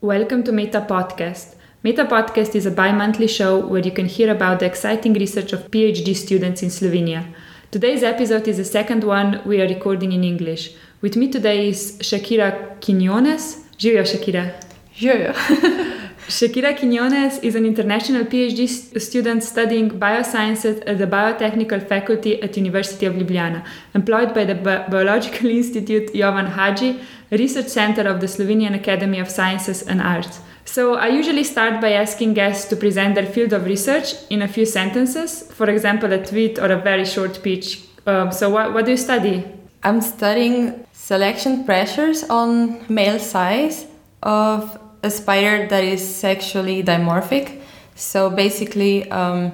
Welcome 0.00 0.44
to 0.44 0.52
Meta 0.52 0.80
Podcast. 0.80 1.56
Meta 1.82 2.04
Podcast 2.04 2.54
is 2.54 2.66
a 2.66 2.70
bi 2.70 2.92
monthly 2.92 3.26
show 3.26 3.58
where 3.58 3.82
you 3.82 3.90
can 3.90 4.06
hear 4.06 4.30
about 4.30 4.60
the 4.60 4.66
exciting 4.66 5.12
research 5.14 5.52
of 5.52 5.72
PhD 5.72 6.14
students 6.14 6.62
in 6.62 6.68
Slovenia. 6.68 7.24
Today's 7.72 8.04
episode 8.04 8.46
is 8.46 8.58
the 8.58 8.64
second 8.64 9.02
one 9.02 9.42
we 9.44 9.60
are 9.60 9.66
recording 9.66 10.12
in 10.12 10.22
English. 10.22 10.70
With 11.00 11.16
me 11.16 11.26
today 11.32 11.70
is 11.70 11.98
Shakira 11.98 12.78
Quiñones. 12.78 13.64
Živijo, 13.76 14.04
Shakira. 14.04 14.54
Živijo. 14.94 15.34
Shakira 16.28 16.78
Quiñones 16.78 17.42
is 17.42 17.56
an 17.56 17.66
international 17.66 18.24
PhD 18.24 18.68
student 19.00 19.42
studying 19.42 19.90
biosciences 19.90 20.80
at 20.86 20.98
the 20.98 21.06
Biotechnical 21.06 21.84
Faculty 21.88 22.40
at 22.42 22.56
University 22.56 23.06
of 23.06 23.14
Ljubljana, 23.14 23.64
employed 23.94 24.32
by 24.32 24.44
the 24.44 24.54
Bi- 24.54 24.86
Biological 24.88 25.48
Institute 25.48 26.12
Jovan 26.14 26.46
Hadži, 26.46 27.00
research 27.30 27.68
center 27.68 28.08
of 28.08 28.20
the 28.20 28.26
Slovenian 28.26 28.74
Academy 28.74 29.18
of 29.18 29.30
Sciences 29.30 29.82
and 29.82 30.00
Arts. 30.00 30.40
So 30.64 30.94
I 30.94 31.08
usually 31.08 31.44
start 31.44 31.80
by 31.80 31.92
asking 31.92 32.34
guests 32.34 32.68
to 32.68 32.76
present 32.76 33.14
their 33.14 33.26
field 33.26 33.52
of 33.52 33.64
research 33.64 34.14
in 34.28 34.42
a 34.42 34.48
few 34.48 34.66
sentences, 34.66 35.42
for 35.52 35.68
example, 35.70 36.12
a 36.12 36.24
tweet 36.24 36.58
or 36.58 36.70
a 36.70 36.76
very 36.76 37.04
short 37.04 37.42
pitch. 37.42 37.84
Um, 38.06 38.32
so 38.32 38.50
what, 38.50 38.74
what 38.74 38.84
do 38.84 38.90
you 38.90 38.96
study? 38.96 39.44
I'm 39.82 40.00
studying 40.00 40.86
selection 40.92 41.64
pressures 41.64 42.24
on 42.24 42.84
male 42.88 43.18
size 43.18 43.86
of 44.22 44.78
a 45.02 45.10
spider 45.10 45.66
that 45.68 45.84
is 45.84 46.02
sexually 46.02 46.82
dimorphic. 46.82 47.62
So 47.94 48.28
basically, 48.28 49.10
um, 49.10 49.52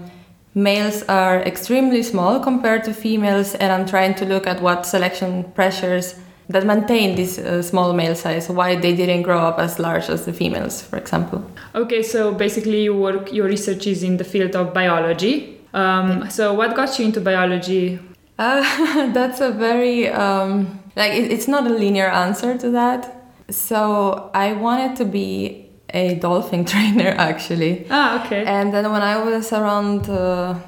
males 0.54 1.02
are 1.04 1.40
extremely 1.42 2.02
small 2.02 2.40
compared 2.40 2.84
to 2.84 2.94
females, 2.94 3.54
and 3.54 3.72
I'm 3.72 3.86
trying 3.86 4.14
to 4.16 4.24
look 4.24 4.46
at 4.46 4.60
what 4.60 4.86
selection 4.86 5.44
pressures 5.52 6.14
that 6.48 6.66
maintain 6.66 7.16
this 7.16 7.38
uh, 7.38 7.62
small 7.62 7.92
male 7.92 8.14
size, 8.14 8.48
why 8.48 8.76
they 8.76 8.94
didn't 8.94 9.22
grow 9.22 9.38
up 9.38 9.58
as 9.58 9.78
large 9.78 10.08
as 10.10 10.24
the 10.26 10.32
females, 10.32 10.82
for 10.82 10.96
example. 10.96 11.44
Okay, 11.74 12.02
so 12.02 12.32
basically, 12.32 12.82
you 12.82 12.94
work, 12.94 13.32
your 13.32 13.46
research 13.46 13.86
is 13.86 14.02
in 14.02 14.16
the 14.16 14.24
field 14.24 14.54
of 14.54 14.74
biology. 14.74 15.60
Um, 15.72 16.28
so, 16.30 16.52
what 16.52 16.76
got 16.76 16.98
you 16.98 17.06
into 17.06 17.20
biology? 17.20 17.98
Uh, 18.38 19.12
that's 19.12 19.40
a 19.40 19.50
very 19.50 20.08
um, 20.08 20.80
like 20.96 21.12
it, 21.12 21.32
it's 21.32 21.48
not 21.48 21.66
a 21.66 21.70
linear 21.70 22.06
answer 22.06 22.56
to 22.58 22.70
that. 22.70 23.22
So 23.50 24.30
I 24.34 24.52
wanted 24.52 24.96
to 24.96 25.04
be 25.04 25.68
a 25.90 26.14
dolphin 26.16 26.64
trainer 26.72 27.14
actually. 27.18 27.86
Ah, 27.90 28.24
okay. 28.24 28.44
And 28.44 28.72
then 28.72 28.90
when 28.90 29.02
I 29.02 29.22
was 29.22 29.52
around 29.52 30.08
uh, 30.08 30.58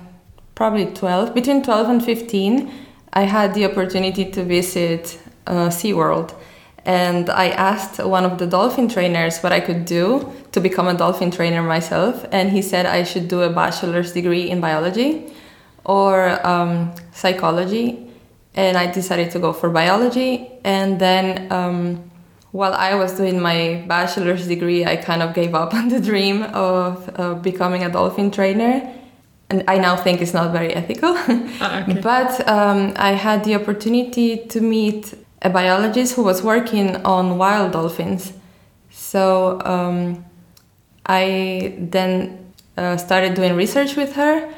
probably 0.55 0.87
12, 0.87 1.35
between 1.35 1.63
12 1.63 1.89
and 1.89 2.05
15, 2.05 2.73
I 3.13 3.23
had 3.23 3.55
the 3.55 3.65
opportunity 3.65 4.31
to 4.31 4.45
visit 4.45 5.19
uh, 5.47 5.69
SeaWorld. 5.69 6.35
And 6.87 7.29
I 7.29 7.49
asked 7.49 7.99
one 7.99 8.25
of 8.25 8.39
the 8.39 8.47
dolphin 8.47 8.89
trainers 8.89 9.41
what 9.41 9.53
I 9.53 9.59
could 9.59 9.85
do 9.85 10.33
to 10.53 10.61
become 10.61 10.87
a 10.87 10.95
dolphin 10.95 11.33
trainer 11.33 11.61
myself. 11.61 12.25
And 12.31 12.51
he 12.51 12.63
said 12.63 12.87
I 12.87 13.03
should 13.03 13.27
do 13.27 13.43
a 13.43 13.51
bachelor's 13.51 14.13
degree 14.13 14.49
in 14.49 14.61
biology 14.61 15.35
or 15.85 16.47
um, 16.47 16.95
psychology. 17.13 18.09
And 18.55 18.77
I 18.77 18.87
decided 18.87 19.33
to 19.33 19.41
go 19.41 19.53
for 19.53 19.69
biology. 19.69 20.49
And 20.63 21.01
then 21.01 21.51
um, 21.53 22.09
while 22.53 22.73
I 22.73 22.95
was 22.95 23.13
doing 23.15 23.41
my 23.41 23.85
bachelor's 23.89 24.47
degree, 24.47 24.85
I 24.85 24.95
kind 24.95 25.23
of 25.23 25.35
gave 25.35 25.57
up 25.57 25.75
on 25.81 25.89
the 25.89 26.01
dream 26.01 26.45
of 26.45 27.11
uh, 27.19 27.35
becoming 27.35 27.83
a 27.83 27.91
dolphin 27.91 28.31
trainer. 28.31 28.93
And 29.51 29.65
I 29.67 29.79
now 29.79 29.97
think 29.97 30.23
it's 30.23 30.35
not 30.35 30.53
very 30.53 30.73
ethical. 30.73 31.15
Ah, 31.17 31.83
okay. 31.83 32.01
but 32.13 32.49
um, 32.49 32.93
I 32.95 33.13
had 33.13 33.43
the 33.43 33.57
opportunity 33.57 34.39
to 34.49 34.61
meet 34.61 35.15
a 35.43 35.51
biologist 35.51 36.15
who 36.15 36.23
was 36.23 36.43
working 36.43 36.97
on 37.05 37.39
wild 37.39 37.73
dolphins. 37.73 38.33
So 38.91 39.61
um, 39.65 40.25
I 41.07 41.75
then 41.79 42.53
uh, 42.77 42.97
started 42.97 43.35
doing 43.35 43.55
research 43.55 43.97
with 43.97 44.15
her, 44.15 44.53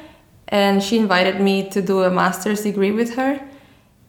and 0.47 0.81
she 0.81 0.97
invited 0.97 1.39
me 1.41 1.69
to 1.69 1.81
do 1.81 2.03
a 2.03 2.09
master's 2.09 2.61
degree 2.63 2.91
with 2.91 3.15
her. 3.15 3.39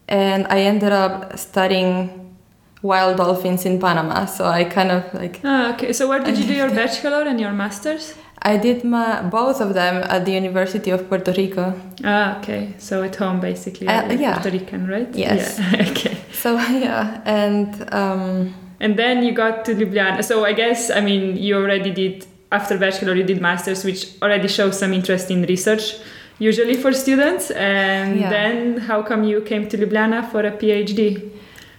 And 0.08 0.46
I 0.48 0.60
ended 0.62 0.92
up 0.92 1.38
studying 1.38 2.36
wild 2.82 3.18
dolphins 3.18 3.64
in 3.66 3.78
Panama. 3.78 4.24
So 4.26 4.44
I 4.46 4.64
kind 4.64 4.90
of 4.90 5.12
like 5.14 5.40
Ah, 5.44 5.74
okay. 5.74 5.92
So, 5.92 6.08
where 6.08 6.20
did 6.20 6.38
you 6.38 6.46
do 6.46 6.54
your 6.54 6.70
bachelor 6.80 7.22
and 7.22 7.38
your 7.40 7.52
master's? 7.52 8.14
I 8.42 8.56
did 8.56 8.84
my 8.84 9.22
both 9.22 9.60
of 9.60 9.74
them 9.74 9.96
at 10.08 10.24
the 10.24 10.32
University 10.32 10.90
of 10.90 11.08
Puerto 11.08 11.32
Rico. 11.32 11.74
Ah, 12.04 12.38
okay. 12.38 12.74
So, 12.78 13.02
at 13.02 13.16
home, 13.16 13.38
basically. 13.40 13.86
Uh, 13.88 14.12
yeah. 14.12 14.34
Puerto 14.34 14.50
Rican, 14.50 14.86
right? 14.88 15.08
Yes. 15.14 15.58
Yeah. 15.58 15.86
okay. 15.90 16.16
So 16.32 16.54
yeah, 16.56 17.20
and 17.26 17.68
um, 17.92 18.54
And 18.80 18.96
then 18.96 19.22
you 19.22 19.32
got 19.32 19.64
to 19.66 19.74
Ljubljana. 19.74 20.22
So, 20.24 20.44
I 20.46 20.54
guess, 20.54 20.90
I 20.90 21.00
mean, 21.02 21.36
you 21.36 21.54
already 21.56 21.90
did, 21.90 22.24
after 22.50 22.78
bachelor, 22.78 23.14
you 23.14 23.24
did 23.24 23.40
master's, 23.40 23.84
which 23.84 24.06
already 24.22 24.48
shows 24.48 24.78
some 24.78 24.94
interest 24.94 25.30
in 25.30 25.42
research, 25.42 25.96
usually 26.38 26.76
for 26.76 26.92
students. 26.94 27.50
And 27.50 28.18
Yeah. 28.20 28.30
then, 28.30 28.78
how 28.88 29.02
come 29.02 29.24
you 29.24 29.42
came 29.42 29.68
to 29.68 29.76
Ljubljana 29.76 30.30
for 30.30 30.40
a 30.46 30.50
PhD? 30.50 31.30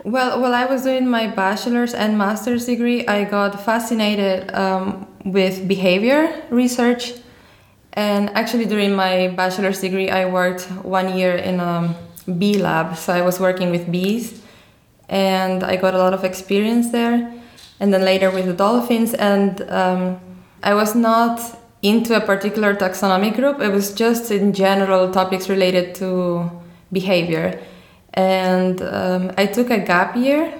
Well, 0.03 0.41
while 0.41 0.53
I 0.53 0.65
was 0.65 0.83
doing 0.83 1.07
my 1.07 1.27
bachelor's 1.27 1.93
and 1.93 2.17
master's 2.17 2.65
degree, 2.65 3.07
I 3.07 3.23
got 3.23 3.63
fascinated 3.63 4.53
um, 4.53 5.07
with 5.25 5.67
behavior 5.67 6.43
research. 6.49 7.13
And 7.93 8.29
actually, 8.31 8.65
during 8.65 8.95
my 8.95 9.27
bachelor's 9.29 9.81
degree, 9.81 10.09
I 10.09 10.25
worked 10.25 10.63
one 10.83 11.17
year 11.17 11.35
in 11.35 11.59
a 11.59 11.93
bee 12.37 12.57
lab. 12.57 12.97
So 12.97 13.13
I 13.13 13.21
was 13.21 13.39
working 13.39 13.69
with 13.69 13.91
bees, 13.91 14.41
and 15.09 15.63
I 15.63 15.75
got 15.75 15.93
a 15.93 15.97
lot 15.97 16.13
of 16.13 16.23
experience 16.23 16.91
there. 16.91 17.33
And 17.79 17.93
then 17.93 18.03
later 18.03 18.31
with 18.31 18.45
the 18.45 18.53
dolphins, 18.53 19.13
and 19.13 19.61
um, 19.69 20.19
I 20.63 20.73
was 20.73 20.95
not 20.95 21.41
into 21.81 22.15
a 22.15 22.21
particular 22.21 22.75
taxonomic 22.75 23.35
group. 23.35 23.59
It 23.59 23.69
was 23.69 23.93
just 23.93 24.31
in 24.31 24.53
general 24.53 25.11
topics 25.11 25.49
related 25.49 25.95
to 25.95 26.49
behavior. 26.91 27.59
And 28.13 28.81
um, 28.81 29.31
I 29.37 29.45
took 29.45 29.69
a 29.69 29.79
gap 29.79 30.15
year. 30.15 30.53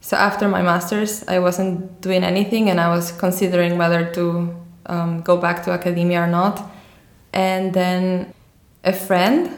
So 0.00 0.16
after 0.16 0.48
my 0.48 0.62
master's, 0.62 1.26
I 1.28 1.38
wasn't 1.38 2.00
doing 2.00 2.24
anything, 2.24 2.70
and 2.70 2.80
I 2.80 2.88
was 2.88 3.12
considering 3.12 3.78
whether 3.78 4.10
to 4.14 4.54
um, 4.86 5.22
go 5.22 5.36
back 5.36 5.64
to 5.64 5.70
academia 5.70 6.22
or 6.22 6.26
not. 6.26 6.70
And 7.32 7.74
then 7.74 8.32
a 8.84 8.92
friend, 8.92 9.50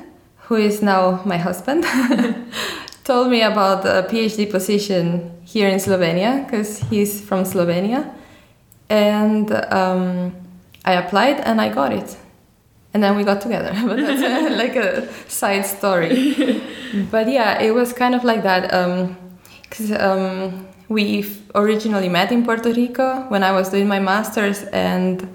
who 0.51 0.57
is 0.57 0.83
now 0.83 1.23
my 1.25 1.37
husband, 1.37 1.85
told 3.05 3.31
me 3.31 3.43
about 3.43 3.85
a 3.85 4.07
PhD 4.09 4.51
position 4.51 5.31
here 5.45 5.69
in 5.69 5.79
Slovenia 5.79 6.45
because 6.45 6.79
he's 6.91 7.21
from 7.21 7.45
Slovenia. 7.45 8.13
And 8.89 9.53
um, 9.73 10.35
I 10.85 10.95
applied 10.95 11.41
and 11.41 11.61
I 11.61 11.69
got 11.69 11.93
it. 11.93 12.17
And 12.93 13.03
then 13.03 13.17
we 13.17 13.25
got 13.25 13.41
together. 13.41 13.73
but 13.87 13.97
that's 13.97 14.23
uh, 14.23 14.57
like 14.63 14.77
a 14.77 15.13
side 15.29 15.67
story. 15.67 16.61
but 17.11 17.29
yeah, 17.29 17.61
it 17.61 17.73
was 17.73 17.93
kind 17.93 18.15
of 18.15 18.25
like 18.25 18.43
that. 18.43 18.63
Because 19.63 19.93
um, 19.93 20.67
we 20.89 21.25
originally 21.55 22.09
met 22.09 22.33
in 22.33 22.45
Puerto 22.45 22.73
Rico 22.73 23.27
when 23.29 23.43
I 23.43 23.53
was 23.53 23.69
doing 23.69 23.87
my 23.87 24.01
master's, 24.01 24.65
and 24.65 25.29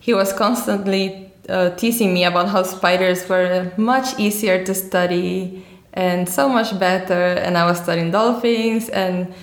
he 0.00 0.14
was 0.14 0.32
constantly 0.32 1.30
uh, 1.48 1.70
teasing 1.70 2.14
me 2.14 2.24
about 2.24 2.48
how 2.48 2.62
spiders 2.62 3.28
were 3.28 3.72
much 3.76 4.18
easier 4.18 4.64
to 4.64 4.74
study 4.74 5.64
and 5.92 6.28
so 6.28 6.48
much 6.48 6.78
better. 6.78 7.34
And 7.34 7.58
I 7.58 7.66
was 7.66 7.78
studying 7.78 8.10
dolphins, 8.10 8.88
and 8.88 9.34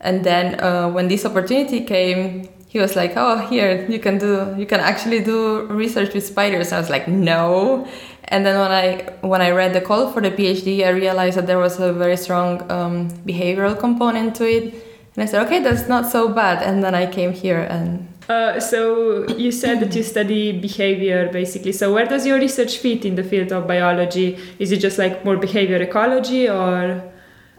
and 0.00 0.24
then 0.24 0.60
uh, 0.60 0.88
when 0.88 1.08
this 1.08 1.26
opportunity 1.26 1.84
came, 1.84 2.48
he 2.72 2.78
was 2.78 2.94
like, 2.94 3.12
"Oh, 3.16 3.36
here 3.50 3.84
you 3.94 3.98
can 3.98 4.16
do, 4.18 4.54
you 4.56 4.66
can 4.72 4.80
actually 4.80 5.20
do 5.32 5.66
research 5.66 6.14
with 6.14 6.24
spiders." 6.24 6.72
I 6.72 6.78
was 6.78 6.88
like, 6.88 7.06
"No." 7.08 7.86
And 8.32 8.46
then 8.46 8.56
when 8.62 8.70
I 8.70 8.86
when 9.32 9.42
I 9.42 9.50
read 9.50 9.72
the 9.74 9.80
call 9.80 10.12
for 10.12 10.20
the 10.22 10.30
PhD, 10.30 10.86
I 10.86 10.90
realized 10.90 11.36
that 11.36 11.46
there 11.50 11.58
was 11.58 11.80
a 11.80 11.92
very 11.92 12.16
strong 12.16 12.62
um, 12.70 12.94
behavioral 13.26 13.74
component 13.86 14.36
to 14.36 14.44
it, 14.56 14.64
and 15.14 15.20
I 15.24 15.26
said, 15.26 15.40
"Okay, 15.46 15.60
that's 15.66 15.88
not 15.88 16.04
so 16.14 16.28
bad." 16.28 16.62
And 16.62 16.82
then 16.84 16.94
I 16.94 17.06
came 17.18 17.32
here 17.32 17.62
and 17.76 18.06
Uh, 18.30 18.60
so 18.60 19.26
you 19.44 19.50
said 19.50 19.80
that 19.80 19.92
you 19.96 20.04
study 20.04 20.52
behavior 20.52 21.28
basically. 21.32 21.72
So 21.72 21.92
where 21.92 22.06
does 22.06 22.24
your 22.24 22.38
research 22.38 22.78
fit 22.78 23.04
in 23.04 23.16
the 23.16 23.24
field 23.24 23.50
of 23.50 23.66
biology? 23.66 24.38
Is 24.62 24.70
it 24.70 24.78
just 24.78 24.98
like 24.98 25.24
more 25.24 25.36
behavior 25.36 25.82
ecology 25.82 26.48
or? 26.48 27.02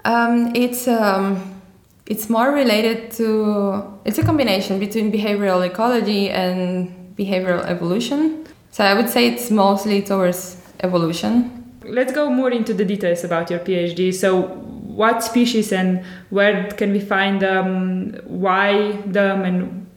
Um, 0.05 0.55
it's 0.55 0.87
um, 0.87 1.60
it's 2.05 2.29
more 2.29 2.51
related 2.51 3.11
to 3.11 3.83
it's 4.05 4.17
a 4.17 4.23
combination 4.23 4.79
between 4.79 5.11
behavioral 5.11 5.65
ecology 5.65 6.29
and 6.29 7.15
behavioral 7.15 7.63
evolution. 7.65 8.45
So 8.71 8.83
I 8.83 8.93
would 8.93 9.09
say 9.09 9.27
it's 9.27 9.51
mostly 9.51 10.01
towards 10.01 10.57
evolution. 10.81 11.57
Let's 11.83 12.13
go 12.13 12.29
more 12.29 12.51
into 12.51 12.73
the 12.73 12.85
details 12.85 13.23
about 13.23 13.49
your 13.49 13.59
PhD. 13.59 14.13
So 14.13 14.41
what 14.41 15.23
species 15.23 15.71
and 15.71 16.03
where 16.29 16.69
can 16.71 16.91
we 16.91 16.99
find 16.99 17.41
them? 17.41 18.19
Why 18.25 18.91
them 19.05 19.43
and 19.43 19.87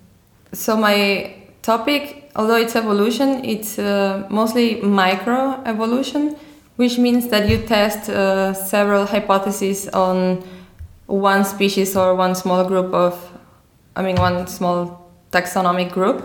So 0.54 0.76
my 0.76 1.34
topic, 1.62 2.30
although 2.36 2.56
it's 2.56 2.76
evolution, 2.76 3.44
it's 3.44 3.78
uh, 3.78 4.26
mostly 4.30 4.76
microevolution, 4.82 6.38
which 6.76 6.98
means 6.98 7.28
that 7.28 7.48
you 7.48 7.58
test 7.58 8.08
uh, 8.08 8.54
several 8.54 9.06
hypotheses 9.06 9.88
on 9.88 10.44
one 11.06 11.44
species 11.44 11.96
or 11.96 12.14
one 12.14 12.34
small 12.34 12.64
group 12.64 12.92
of 12.94 13.34
I 13.96 14.02
mean, 14.02 14.16
one 14.16 14.46
small 14.46 15.10
taxonomic 15.30 15.92
group. 15.92 16.24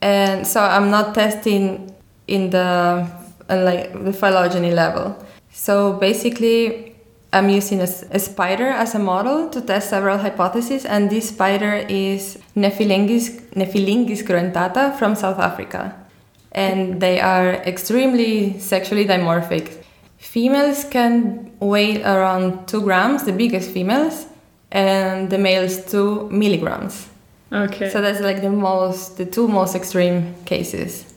And 0.00 0.46
so 0.46 0.60
I'm 0.62 0.90
not 0.90 1.14
testing 1.14 1.94
in 2.26 2.50
the 2.50 3.08
like 3.48 3.92
the 4.04 4.12
phylogeny 4.12 4.72
level. 4.72 5.16
So 5.50 5.94
basically, 5.94 6.94
I'm 7.32 7.48
using 7.48 7.80
a, 7.80 7.88
a, 8.10 8.18
spider 8.18 8.68
as 8.68 8.94
a 8.94 8.98
model 8.98 9.50
to 9.50 9.60
test 9.60 9.90
several 9.90 10.18
hypotheses, 10.18 10.84
and 10.84 11.10
this 11.10 11.28
spider 11.30 11.74
is 11.88 12.38
Nephilingis, 12.56 13.40
Nephilingis 13.52 14.22
cruentata 14.22 14.98
from 14.98 15.14
South 15.14 15.38
Africa. 15.38 15.94
And 16.52 17.00
they 17.00 17.20
are 17.20 17.54
extremely 17.66 18.58
sexually 18.58 19.04
dimorphic. 19.04 19.77
Females 20.18 20.84
can 20.84 21.50
weigh 21.60 22.02
around 22.02 22.66
2 22.68 22.82
grams, 22.82 23.24
the 23.24 23.32
biggest 23.32 23.70
females, 23.70 24.26
and 24.70 25.30
the 25.30 25.38
males 25.38 25.84
2 25.90 26.28
milligrams. 26.30 27.08
Okay. 27.52 27.88
So 27.88 28.02
that's 28.02 28.20
like 28.20 28.42
the 28.42 28.50
most, 28.50 29.16
the 29.16 29.24
two 29.24 29.48
most 29.48 29.74
extreme 29.74 30.34
cases. 30.44 31.14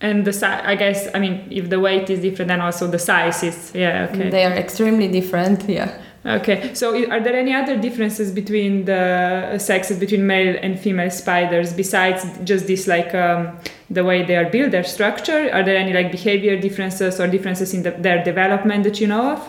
And 0.00 0.26
the 0.26 0.32
size, 0.32 0.62
I 0.66 0.74
guess, 0.74 1.08
I 1.14 1.18
mean, 1.18 1.48
if 1.50 1.70
the 1.70 1.80
weight 1.80 2.10
is 2.10 2.20
different, 2.20 2.48
then 2.48 2.60
also 2.60 2.86
the 2.86 2.98
size 2.98 3.42
is, 3.42 3.72
yeah, 3.74 4.08
okay. 4.10 4.28
They 4.28 4.44
are 4.44 4.52
extremely 4.52 5.08
different, 5.08 5.66
yeah. 5.68 5.96
Okay, 6.26 6.72
so 6.72 6.96
are 7.10 7.20
there 7.20 7.36
any 7.36 7.52
other 7.52 7.76
differences 7.76 8.32
between 8.32 8.86
the 8.86 9.58
sexes, 9.58 9.98
between 9.98 10.26
male 10.26 10.56
and 10.62 10.78
female 10.78 11.10
spiders, 11.10 11.74
besides 11.74 12.24
just 12.44 12.66
this, 12.66 12.86
like, 12.86 13.14
um, 13.14 13.58
the 13.90 14.02
way 14.02 14.24
they 14.24 14.34
are 14.34 14.48
built, 14.48 14.70
their 14.70 14.84
structure? 14.84 15.50
Are 15.52 15.62
there 15.62 15.76
any, 15.76 15.92
like, 15.92 16.10
behavior 16.10 16.58
differences 16.58 17.20
or 17.20 17.26
differences 17.28 17.74
in 17.74 17.82
the, 17.82 17.90
their 17.90 18.24
development 18.24 18.84
that 18.84 19.02
you 19.02 19.06
know 19.06 19.32
of? 19.32 19.48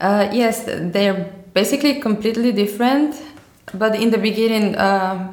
Uh, 0.00 0.28
yes, 0.30 0.64
they're 0.66 1.32
basically 1.54 2.00
completely 2.00 2.52
different, 2.52 3.16
but 3.72 3.94
in 3.94 4.10
the 4.10 4.18
beginning, 4.18 4.76
uh, 4.76 5.32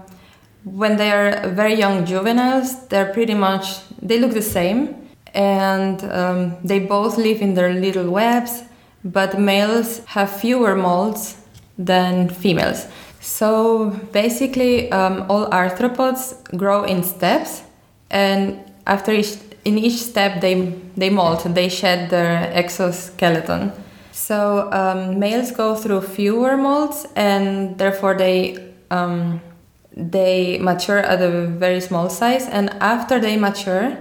when 0.64 0.96
they 0.96 1.12
are 1.12 1.50
very 1.50 1.74
young 1.74 2.06
juveniles, 2.06 2.88
they're 2.88 3.12
pretty 3.12 3.34
much 3.34 3.80
they 4.02 4.18
look 4.18 4.32
the 4.32 4.42
same, 4.42 4.96
and 5.34 6.02
um, 6.06 6.56
they 6.64 6.80
both 6.80 7.18
live 7.18 7.42
in 7.42 7.54
their 7.54 7.74
little 7.74 8.10
webs. 8.10 8.64
But 9.04 9.40
males 9.40 10.02
have 10.06 10.30
fewer 10.30 10.76
molts 10.76 11.38
than 11.78 12.30
females. 12.30 12.88
So 13.22 13.92
basically, 14.12 14.92
um, 14.92 15.26
all 15.30 15.50
arthropods 15.50 16.36
grow 16.58 16.84
in 16.84 17.04
steps, 17.04 17.64
and 18.10 18.60
after 18.88 19.12
each 19.12 19.38
in 19.66 19.78
each 19.78 19.98
step 19.98 20.42
they 20.42 20.74
they 20.96 21.10
molt, 21.10 21.44
they 21.54 21.70
shed 21.70 22.10
their 22.10 22.52
exoskeleton. 22.54 23.72
So 24.12 24.70
um, 24.72 25.20
males 25.20 25.52
go 25.52 25.76
through 25.76 26.02
fewer 26.02 26.58
molts, 26.58 27.06
and 27.16 27.78
therefore 27.78 28.16
they 28.16 28.58
um, 28.92 29.42
they 30.00 30.58
mature 30.60 31.00
at 31.00 31.22
a 31.22 31.48
very 31.48 31.82
small 31.82 32.10
size 32.10 32.48
and 32.48 32.70
after 32.80 33.20
they 33.20 33.38
mature 33.38 33.98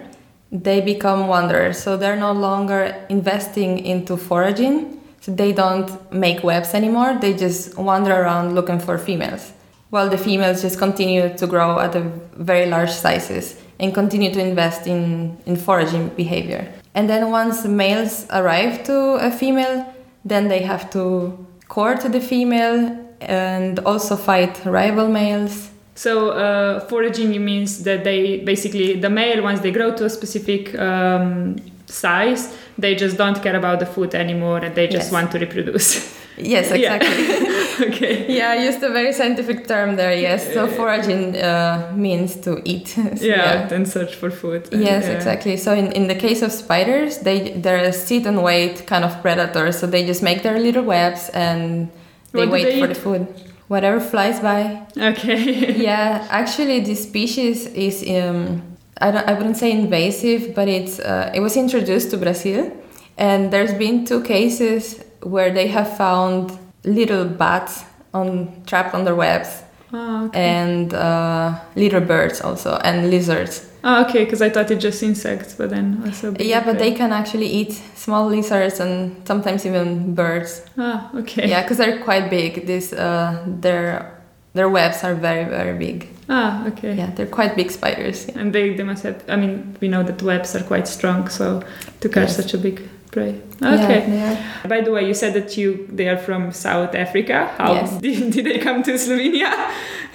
they 0.51 0.81
become 0.81 1.29
wanderers 1.29 1.79
so 1.79 1.97
they're 1.97 2.17
no 2.17 2.33
longer 2.33 2.95
investing 3.09 3.79
into 3.79 4.17
foraging. 4.17 4.95
So 5.21 5.35
they 5.35 5.53
don't 5.53 5.91
make 6.13 6.45
webs 6.45 6.75
anymore. 6.75 7.19
They 7.21 7.35
just 7.35 7.77
wander 7.77 8.13
around 8.13 8.55
looking 8.55 8.79
for 8.79 8.99
females 8.99 9.53
while 9.91 10.09
the 10.09 10.19
females 10.19 10.63
just 10.63 10.79
continue 10.79 11.37
to 11.37 11.47
grow 11.47 11.79
at 11.81 11.97
a 11.97 12.01
very 12.37 12.67
large 12.67 12.91
sizes 12.91 13.61
and 13.81 13.93
continue 13.93 14.33
to 14.33 14.41
invest 14.41 14.87
in, 14.87 15.37
in 15.47 15.57
foraging 15.57 16.09
behavior. 16.11 16.73
And 16.95 17.09
then 17.09 17.31
once 17.31 17.65
males 17.65 18.27
arrive 18.31 18.85
to 18.85 19.15
a 19.15 19.31
female 19.31 19.93
then 20.25 20.49
they 20.49 20.61
have 20.61 20.91
to 20.91 21.47
court 21.69 22.01
the 22.01 22.21
female 22.21 22.97
and 23.21 23.79
also 23.81 24.17
fight 24.17 24.65
rival 24.65 25.09
males 25.09 25.71
so 25.99 26.31
uh, 26.31 26.79
foraging 26.87 27.45
means 27.45 27.83
that 27.83 28.05
they 28.05 28.39
basically 28.39 28.95
the 29.01 29.11
male 29.11 29.43
once 29.43 29.59
they 29.59 29.73
grow 29.73 29.91
to 29.97 30.05
a 30.05 30.11
specific 30.11 30.79
um, 30.79 31.57
size, 31.87 32.57
they 32.79 32.95
just 32.95 33.17
don't 33.17 33.43
care 33.43 33.57
about 33.57 33.81
the 33.81 33.87
food 33.87 34.15
anymore 34.15 34.59
and 34.59 34.77
they 34.77 34.87
just 34.87 35.07
yes. 35.07 35.13
want 35.13 35.33
to 35.33 35.39
reproduce. 35.41 36.17
Yes, 36.41 36.71
exactly. 36.71 37.27
Yeah. 37.27 37.89
okay. 37.89 38.33
Yeah, 38.33 38.51
I 38.51 38.59
used 38.63 38.81
a 38.85 38.91
very 38.91 39.13
scientific 39.13 39.67
term 39.67 39.97
there. 39.97 40.15
Yes, 40.15 40.55
so 40.55 40.69
foraging 40.69 41.37
uh, 41.37 41.93
means 41.97 42.37
to 42.43 42.63
eat. 42.65 42.87
so, 42.95 43.03
yeah, 43.03 43.67
yeah, 43.67 43.75
and 43.75 43.89
search 43.89 44.15
for 44.15 44.31
food. 44.31 44.69
Yes, 44.71 45.07
yeah. 45.07 45.17
exactly. 45.17 45.57
So 45.57 45.75
in, 45.75 45.91
in 45.91 46.07
the 46.07 46.15
case 46.15 46.43
of 46.43 46.53
spiders, 46.53 47.19
they 47.27 47.59
they're 47.63 47.83
a 47.83 47.93
sit 47.93 48.25
and 48.25 48.45
wait 48.45 48.87
kind 48.87 49.05
of 49.05 49.21
predator. 49.21 49.73
So 49.73 49.89
they 49.89 50.07
just 50.07 50.23
make 50.23 50.45
their 50.45 50.61
little 50.61 50.85
webs 50.85 51.29
and 51.31 51.91
they 52.31 52.39
what 52.39 52.51
wait 52.51 52.65
they 52.67 52.79
for 52.79 52.87
eat? 52.87 52.95
the 52.95 53.01
food 53.01 53.48
whatever 53.69 54.01
flies 54.01 54.41
by. 54.41 54.87
Okay. 54.97 55.77
yeah, 55.83 56.27
actually, 56.31 56.81
this 56.81 57.05
species 57.05 57.67
is 57.67 58.03
um, 58.09 58.63
I 59.01 59.11
don't 59.11 59.29
I 59.29 59.35
wouldn't 59.35 59.57
say 59.57 59.71
invasive, 59.71 60.55
but 60.55 60.69
it's 60.69 60.99
uh, 60.99 61.31
it 61.35 61.41
was 61.41 61.57
introduced 61.57 62.11
to 62.11 62.17
Brazil, 62.17 62.73
and 63.17 63.53
there's 63.53 63.75
been 63.75 64.05
two 64.05 64.23
cases 64.23 65.05
where 65.23 65.53
they 65.53 65.69
have 65.69 65.97
found 65.97 66.59
little 66.85 67.25
bats 67.25 67.85
on 68.13 68.63
trapped 68.67 68.95
on 68.95 69.05
their 69.05 69.15
webs. 69.15 69.63
Oh, 69.93 70.27
okay. 70.27 70.45
And 70.45 70.93
uh, 70.93 71.59
little 71.75 72.01
birds 72.01 72.41
also 72.41 72.77
and 72.85 73.11
lizards. 73.11 73.67
Oh, 73.85 74.05
okay, 74.05 74.25
because 74.25 74.43
I 74.43 74.51
thought 74.51 74.71
it 74.71 74.81
just 74.81 75.03
insects, 75.03 75.55
but 75.55 75.71
then 75.71 76.03
also. 76.05 76.35
Yeah, 76.39 76.65
but 76.65 76.79
they 76.79 76.93
can 76.93 77.13
actually 77.13 77.47
eat 77.47 77.73
small 77.95 78.27
lizards 78.27 78.81
and 78.81 79.27
sometimes 79.27 79.65
even 79.65 80.15
birds. 80.15 80.63
Ah, 80.77 81.11
okay. 81.15 81.49
Yeah, 81.49 81.63
because 81.63 81.79
they're 81.79 82.03
quite 82.03 82.29
big. 82.29 82.67
This 82.67 82.93
uh, 82.93 83.45
their 83.47 84.21
their 84.55 84.69
webs 84.69 85.05
are 85.05 85.15
very 85.15 85.45
very 85.45 85.79
big. 85.79 86.09
Ah, 86.29 86.67
okay. 86.67 86.95
Yeah, 86.95 87.11
they're 87.15 87.27
quite 87.27 87.57
big 87.57 87.71
spiders. 87.71 88.27
Yeah. 88.29 88.41
And 88.41 88.53
they, 88.53 88.75
they 88.75 88.83
must 88.83 89.05
have. 89.05 89.25
I 89.29 89.37
mean, 89.37 89.77
we 89.81 89.89
know 89.89 90.03
that 90.03 90.23
webs 90.23 90.55
are 90.55 90.63
quite 90.63 90.87
strong, 90.87 91.29
so 91.29 91.63
to 92.01 92.09
catch 92.09 92.29
yes. 92.29 92.37
such 92.37 92.55
a 92.55 92.59
big 92.59 92.87
prey. 93.09 93.41
Okay. 93.63 94.07
Yeah, 94.09 94.67
By 94.69 94.81
the 94.81 94.93
way, 94.93 95.07
you 95.07 95.15
said 95.15 95.35
that 95.35 95.57
you 95.57 95.87
they 95.91 96.09
are 96.09 96.17
from 96.17 96.53
South 96.53 96.95
Africa. 96.95 97.53
How 97.59 97.73
yes. 97.73 97.99
did, 98.03 98.33
did 98.33 98.47
they 98.47 98.59
come 98.59 98.83
to 98.85 98.93
Slovenia? 98.93 99.53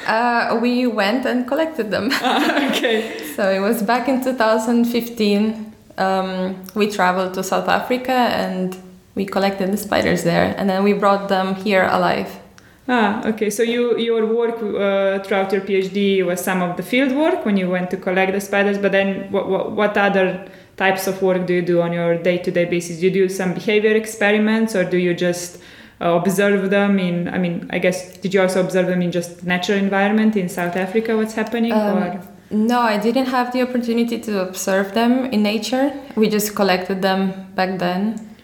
Uh, 0.08 0.60
we 0.62 0.88
went 0.88 1.26
and 1.26 1.48
collected 1.48 1.92
them. 1.92 2.10
Ah, 2.22 2.70
okay. 2.70 3.20
so 3.36 3.50
it 3.50 3.60
was 3.60 3.82
back 3.84 4.08
in 4.08 4.24
2015. 4.24 5.74
Um, 5.98 6.56
we 6.74 6.90
traveled 6.90 7.34
to 7.36 7.44
South 7.44 7.68
Africa 7.68 8.12
and 8.12 8.76
we 9.16 9.26
collected 9.26 9.72
the 9.72 9.78
spiders 9.78 10.24
there, 10.24 10.56
and 10.58 10.70
then 10.70 10.84
we 10.84 10.94
brought 10.94 11.30
them 11.30 11.56
here 11.56 11.88
alive. 11.92 12.40
Ah, 12.88 13.26
okay. 13.26 13.50
So 13.50 13.64
you 13.64 13.98
your 13.98 14.26
work 14.26 14.56
uh, 14.56 15.24
throughout 15.24 15.52
your 15.54 15.62
PhD 15.62 16.26
was 16.26 16.44
some 16.44 16.62
of 16.62 16.76
the 16.76 16.84
field 16.84 17.14
work 17.14 17.46
when 17.46 17.56
you 17.56 17.70
went 17.70 17.90
to 17.92 17.98
collect 17.98 18.34
the 18.34 18.42
spiders, 18.42 18.78
but 18.78 18.92
then 18.92 19.32
what 19.32 19.48
what, 19.50 19.72
what 19.72 19.98
other 19.98 20.46
types 20.76 21.08
of 21.08 21.22
work 21.22 21.46
do 21.46 21.54
you 21.54 21.62
do 21.62 21.82
on 21.82 21.94
your 21.94 22.18
day-to-day 22.18 22.66
basis? 22.66 23.00
Do 23.00 23.06
you 23.06 23.12
do 23.12 23.30
some 23.30 23.54
behavior 23.54 23.96
experiments, 23.96 24.76
or 24.76 24.84
do 24.84 24.98
you 24.98 25.14
just 25.14 25.62
uh, 26.02 26.20
observe 26.22 26.70
them 26.70 27.00
in 27.00 27.30
i 27.30 27.38
mean 27.38 27.66
i 27.70 27.78
guess 27.80 28.18
did 28.18 28.34
you 28.34 28.42
also 28.42 28.60
observe 28.60 28.88
them 28.88 29.02
in 29.02 29.12
just 29.12 29.44
natural 29.44 29.78
environment 29.78 30.36
in 30.36 30.50
south 30.50 30.76
africa 30.76 31.16
what's 31.16 31.34
happening 31.34 31.72
um, 31.72 31.98
or 31.98 32.22
no 32.52 32.80
i 32.80 32.98
didn't 32.98 33.28
have 33.28 33.54
the 33.54 33.62
opportunity 33.62 34.20
to 34.20 34.40
observe 34.42 34.94
them 34.94 35.26
in 35.26 35.44
nature 35.44 35.94
we 36.16 36.28
just 36.28 36.56
collected 36.56 37.02
them 37.02 37.32
back 37.56 37.80
then 37.80 38.36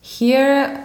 here 0.00 0.84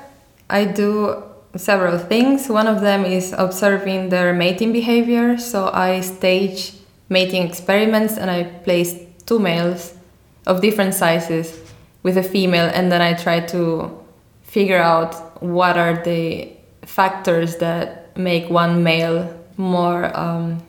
i 0.50 0.64
do 0.64 1.22
several 1.56 1.98
things 1.98 2.50
one 2.50 2.68
of 2.68 2.82
them 2.82 3.06
is 3.06 3.34
observing 3.38 4.10
their 4.10 4.34
mating 4.34 4.72
behavior 4.74 5.38
so 5.38 5.70
i 5.74 6.02
stage 6.02 6.74
mating 7.10 7.44
experiments 7.48 8.18
and 8.18 8.30
i 8.32 8.44
place 8.64 8.96
two 9.26 9.40
males 9.40 9.94
of 10.48 10.62
different 10.62 10.94
sizes 10.94 11.60
with 12.02 12.18
a 12.18 12.24
female 12.24 12.70
and 12.74 12.92
then 12.92 13.02
i 13.02 13.14
try 13.14 13.40
to 13.40 13.90
figure 14.44 14.82
out 14.82 15.42
what 15.42 15.78
are 15.78 16.04
the 16.04 16.52
factors 16.86 17.58
that 17.58 18.16
make 18.18 18.50
one 18.50 18.84
male 18.84 19.30
more 19.58 20.16
um, 20.18 20.62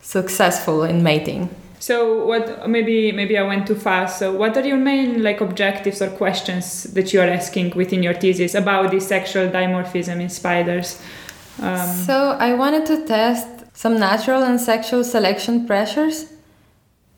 successful 0.00 0.84
in 0.84 1.02
mating. 1.02 1.48
So 1.78 2.26
what 2.26 2.68
maybe 2.68 3.12
maybe 3.12 3.38
I 3.38 3.42
went 3.42 3.66
too 3.66 3.74
fast. 3.74 4.18
So 4.18 4.34
what 4.34 4.56
are 4.56 4.66
your 4.66 4.76
main 4.76 5.22
like 5.22 5.40
objectives 5.40 6.02
or 6.02 6.10
questions 6.10 6.84
that 6.94 7.12
you 7.12 7.20
are 7.20 7.28
asking 7.28 7.70
within 7.76 8.02
your 8.02 8.14
thesis 8.14 8.54
about 8.54 8.90
the 8.90 9.00
sexual 9.00 9.48
dimorphism 9.48 10.20
in 10.20 10.28
spiders? 10.28 11.00
Um, 11.60 11.88
so 11.88 12.36
I 12.38 12.54
wanted 12.54 12.86
to 12.86 13.06
test 13.06 13.46
some 13.76 13.98
natural 13.98 14.42
and 14.42 14.60
sexual 14.60 15.04
selection 15.04 15.66
pressures, 15.66 16.32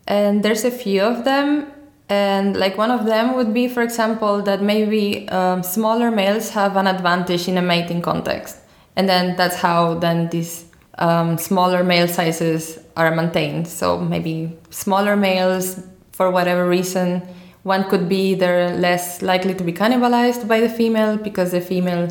and 0.07 0.43
there's 0.43 0.65
a 0.65 0.71
few 0.71 1.03
of 1.03 1.25
them 1.25 1.73
and 2.11 2.57
like 2.57 2.77
one 2.77 2.91
of 2.91 3.07
them 3.07 3.37
would 3.37 3.55
be 3.55 3.69
for 3.69 3.83
example 3.83 4.43
that 4.43 4.61
maybe 4.61 5.29
um, 5.29 5.63
smaller 5.63 6.11
males 6.11 6.51
have 6.51 6.77
an 6.77 6.87
advantage 6.87 7.47
in 7.49 7.57
a 7.57 7.63
mating 7.63 8.03
context 8.03 8.59
and 8.97 9.09
then 9.09 9.37
that's 9.37 9.57
how 9.57 9.95
then 9.95 10.29
these 10.31 10.65
um, 10.99 11.39
smaller 11.39 11.85
male 11.85 12.09
sizes 12.09 12.79
are 13.01 13.15
maintained 13.21 13.67
so 13.67 13.87
maybe 13.99 14.35
smaller 14.71 15.17
males 15.17 15.67
for 16.13 16.31
whatever 16.31 16.65
reason 16.69 17.23
one 17.63 17.83
could 17.91 18.09
be 18.09 18.35
they're 18.35 18.75
less 18.87 19.23
likely 19.23 19.55
to 19.55 19.65
be 19.65 19.73
cannibalized 19.73 20.43
by 20.53 20.59
the 20.61 20.69
female 20.69 21.17
because 21.17 21.51
the 21.51 21.61
female 21.61 22.05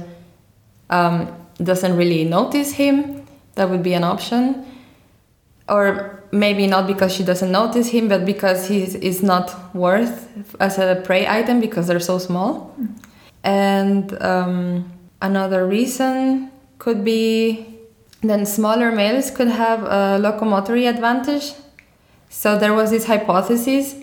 um, 0.89 1.15
doesn't 1.69 1.95
really 1.95 2.23
notice 2.23 2.71
him 2.71 3.19
that 3.59 3.69
would 3.69 3.83
be 3.83 3.93
an 3.93 4.03
option. 4.03 4.65
Or 5.67 6.23
maybe 6.31 6.65
not 6.65 6.87
because 6.87 7.13
she 7.13 7.23
doesn't 7.23 7.51
notice 7.51 7.89
him, 7.89 8.07
but 8.07 8.25
because 8.25 8.67
he 8.67 8.83
is 8.83 9.21
not 9.21 9.75
worth 9.75 10.55
as 10.59 10.79
a 10.79 11.01
prey 11.05 11.27
item 11.27 11.59
because 11.59 11.87
they're 11.87 11.99
so 11.99 12.17
small. 12.17 12.75
And 13.43 14.19
um, 14.23 14.91
another 15.21 15.67
reason 15.67 16.51
could 16.79 17.03
be 17.03 17.68
then 18.21 18.45
smaller 18.45 18.91
males 18.91 19.31
could 19.31 19.47
have 19.47 19.83
a 19.83 20.19
locomotory 20.19 20.89
advantage. 20.89 21.53
So 22.29 22.57
there 22.57 22.73
was 22.73 22.91
this 22.91 23.05
hypothesis 23.05 23.95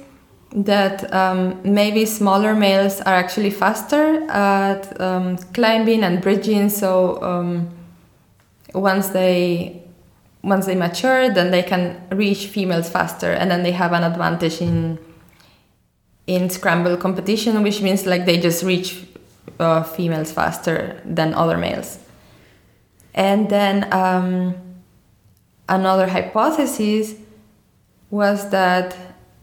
that 0.52 1.12
um, 1.12 1.60
maybe 1.64 2.06
smaller 2.06 2.54
males 2.54 3.00
are 3.02 3.14
actually 3.14 3.50
faster 3.50 4.22
at 4.30 4.98
um, 5.00 5.36
climbing 5.52 6.02
and 6.02 6.22
bridging. 6.22 6.70
So 6.70 7.22
um, 7.22 7.68
once 8.74 9.08
they 9.08 9.82
once 10.42 10.66
they 10.66 10.76
mature, 10.76 11.28
then 11.28 11.50
they 11.50 11.62
can 11.62 12.00
reach 12.12 12.46
females 12.46 12.88
faster, 12.88 13.32
and 13.32 13.50
then 13.50 13.64
they 13.64 13.72
have 13.72 13.92
an 13.92 14.04
advantage 14.04 14.60
in 14.60 14.98
in 16.26 16.50
scramble 16.50 16.96
competition, 16.96 17.62
which 17.62 17.82
means 17.82 18.06
like 18.06 18.26
they 18.26 18.38
just 18.38 18.62
reach 18.62 19.04
uh, 19.58 19.82
females 19.82 20.32
faster 20.32 21.00
than 21.04 21.34
other 21.34 21.58
males. 21.58 21.98
And 23.16 23.48
then 23.48 23.92
um, 23.92 24.54
another 25.68 26.06
hypothesis 26.06 27.14
was 28.10 28.50
that 28.50 28.96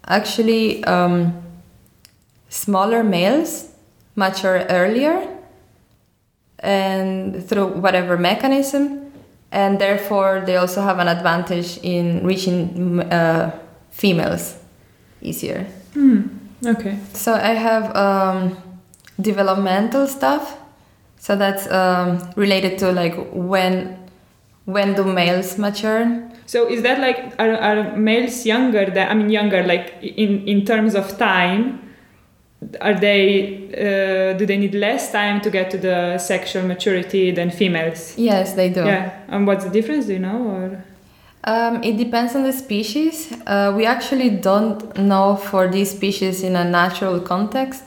actually 0.07 0.83
um, 0.85 1.41
smaller 2.49 3.03
males 3.03 3.69
mature 4.15 4.65
earlier 4.69 5.27
and 6.59 7.43
through 7.47 7.67
whatever 7.67 8.15
mechanism 8.17 9.11
and 9.51 9.79
therefore 9.79 10.41
they 10.45 10.55
also 10.55 10.81
have 10.81 10.99
an 10.99 11.07
advantage 11.07 11.77
in 11.83 12.25
reaching 12.25 12.99
uh, 13.01 13.51
females 13.91 14.55
easier 15.21 15.65
Hmm. 15.93 16.21
Okay. 16.65 16.97
so 17.13 17.33
i 17.33 17.53
have 17.53 17.95
um, 17.95 18.57
developmental 19.19 20.07
stuff 20.07 20.57
so 21.23 21.37
that's 21.37 21.65
um, 21.71 22.19
related 22.35 22.77
to 22.79 22.91
like 22.91 23.15
when 23.31 23.97
when 24.65 24.93
do 24.93 25.03
males 25.03 25.57
mature 25.57 26.03
So 26.45 26.67
is 26.67 26.81
that 26.81 26.99
like 26.99 27.19
are, 27.39 27.55
are 27.69 27.95
males 27.97 28.45
younger 28.45 28.85
than 28.95 29.05
I 29.11 29.13
mean 29.13 29.29
younger 29.39 29.61
like 29.73 29.87
in 30.01 30.31
in 30.53 30.65
terms 30.65 30.93
of 30.95 31.05
time? 31.17 31.79
Are 32.87 32.97
they 33.05 33.23
uh, 33.85 34.37
do 34.37 34.45
they 34.45 34.57
need 34.57 34.75
less 34.75 35.11
time 35.11 35.39
to 35.41 35.49
get 35.49 35.71
to 35.71 35.77
the 35.77 36.17
sexual 36.17 36.63
maturity 36.73 37.31
than 37.31 37.49
females? 37.51 38.01
yes 38.17 38.53
they 38.59 38.69
do 38.69 38.83
Yeah. 38.85 39.05
And 39.33 39.47
what's 39.47 39.63
the 39.63 39.71
difference? 39.77 40.05
Do 40.07 40.13
you 40.13 40.23
know 40.29 40.41
or? 40.57 40.83
Um, 41.45 41.83
it 41.83 41.95
depends 41.97 42.35
on 42.35 42.43
the 42.43 42.53
species. 42.53 43.15
Uh, 43.47 43.73
we 43.77 43.85
actually 43.85 44.29
don't 44.29 44.79
know 44.97 45.35
for 45.35 45.67
these 45.67 45.91
species 45.91 46.41
in 46.43 46.55
a 46.55 46.63
natural 46.63 47.19
context, 47.19 47.83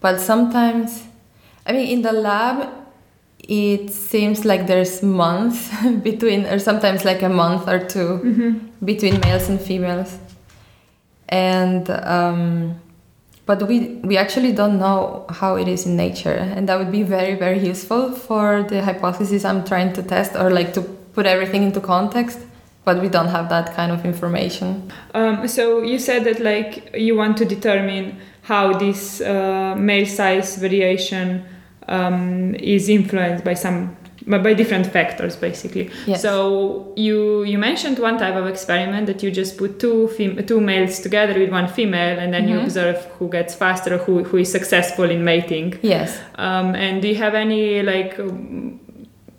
but 0.00 0.20
sometimes, 0.20 1.02
I 1.66 1.72
mean, 1.72 1.88
in 1.88 2.02
the 2.02 2.12
lab, 2.12 2.68
it 3.38 3.90
seems 3.90 4.44
like 4.44 4.66
there's 4.66 5.02
months 5.02 5.70
between, 6.02 6.46
or 6.46 6.58
sometimes 6.58 7.04
like 7.04 7.22
a 7.22 7.28
month 7.28 7.68
or 7.68 7.78
2 7.78 7.98
Mm-hmm. 7.98 8.84
between 8.84 9.20
males 9.20 9.48
and 9.48 9.60
females, 9.60 10.18
and 11.28 11.88
um, 11.90 12.80
but 13.46 13.66
we 13.68 14.00
we 14.04 14.16
actually 14.16 14.52
don't 14.52 14.78
know 14.78 15.26
how 15.30 15.56
it 15.56 15.68
is 15.68 15.86
in 15.86 15.96
nature, 15.96 16.38
and 16.56 16.68
that 16.68 16.78
would 16.78 16.92
be 16.92 17.02
very 17.02 17.34
very 17.34 17.58
useful 17.58 18.12
for 18.12 18.62
the 18.62 18.82
hypothesis 18.82 19.44
I'm 19.44 19.64
trying 19.64 19.92
to 19.94 20.02
test, 20.02 20.36
or 20.36 20.50
like 20.50 20.72
to 20.74 20.82
put 21.14 21.26
everything 21.26 21.62
into 21.62 21.80
context 21.80 22.38
but 22.84 23.00
we 23.00 23.08
don't 23.08 23.28
have 23.28 23.48
that 23.48 23.72
kind 23.74 23.92
of 23.92 24.04
information. 24.04 24.90
Um, 25.14 25.46
so 25.46 25.82
you 25.82 26.00
said 26.00 26.24
that 26.24 26.40
like 26.40 26.92
you 26.96 27.14
want 27.14 27.36
to 27.36 27.44
determine 27.44 28.18
how 28.42 28.72
this 28.76 29.20
uh, 29.20 29.76
male 29.78 30.04
size 30.06 30.56
variation 30.56 31.44
um, 31.96 32.54
is 32.76 32.88
influenced 32.88 33.44
by 33.44 33.54
some 33.54 33.76
by 34.44 34.54
different 34.54 34.86
factors 34.86 35.34
basically. 35.46 35.90
Yes. 36.06 36.22
So 36.22 36.92
you 36.96 37.42
you 37.52 37.58
mentioned 37.58 37.98
one 38.08 38.16
type 38.18 38.36
of 38.42 38.46
experiment 38.46 39.04
that 39.10 39.20
you 39.24 39.30
just 39.32 39.52
put 39.60 39.70
two 39.84 39.98
fem- 40.16 40.38
two 40.50 40.60
males 40.60 41.00
together 41.06 41.34
with 41.42 41.50
one 41.50 41.66
female 41.78 42.16
and 42.22 42.28
then 42.34 42.44
you 42.48 42.56
Mhm. 42.58 42.62
observe 42.64 42.98
who 43.18 43.26
gets 43.36 43.52
faster 43.64 43.98
who 44.04 44.12
who 44.28 44.36
is 44.44 44.48
successful 44.58 45.10
in 45.16 45.20
mating. 45.32 45.68
Yes. 45.82 46.10
Um, 46.46 46.68
and 46.84 47.02
do 47.02 47.08
you 47.12 47.18
have 47.24 47.34
any 47.46 47.82
like 47.92 48.12
um, 48.20 48.78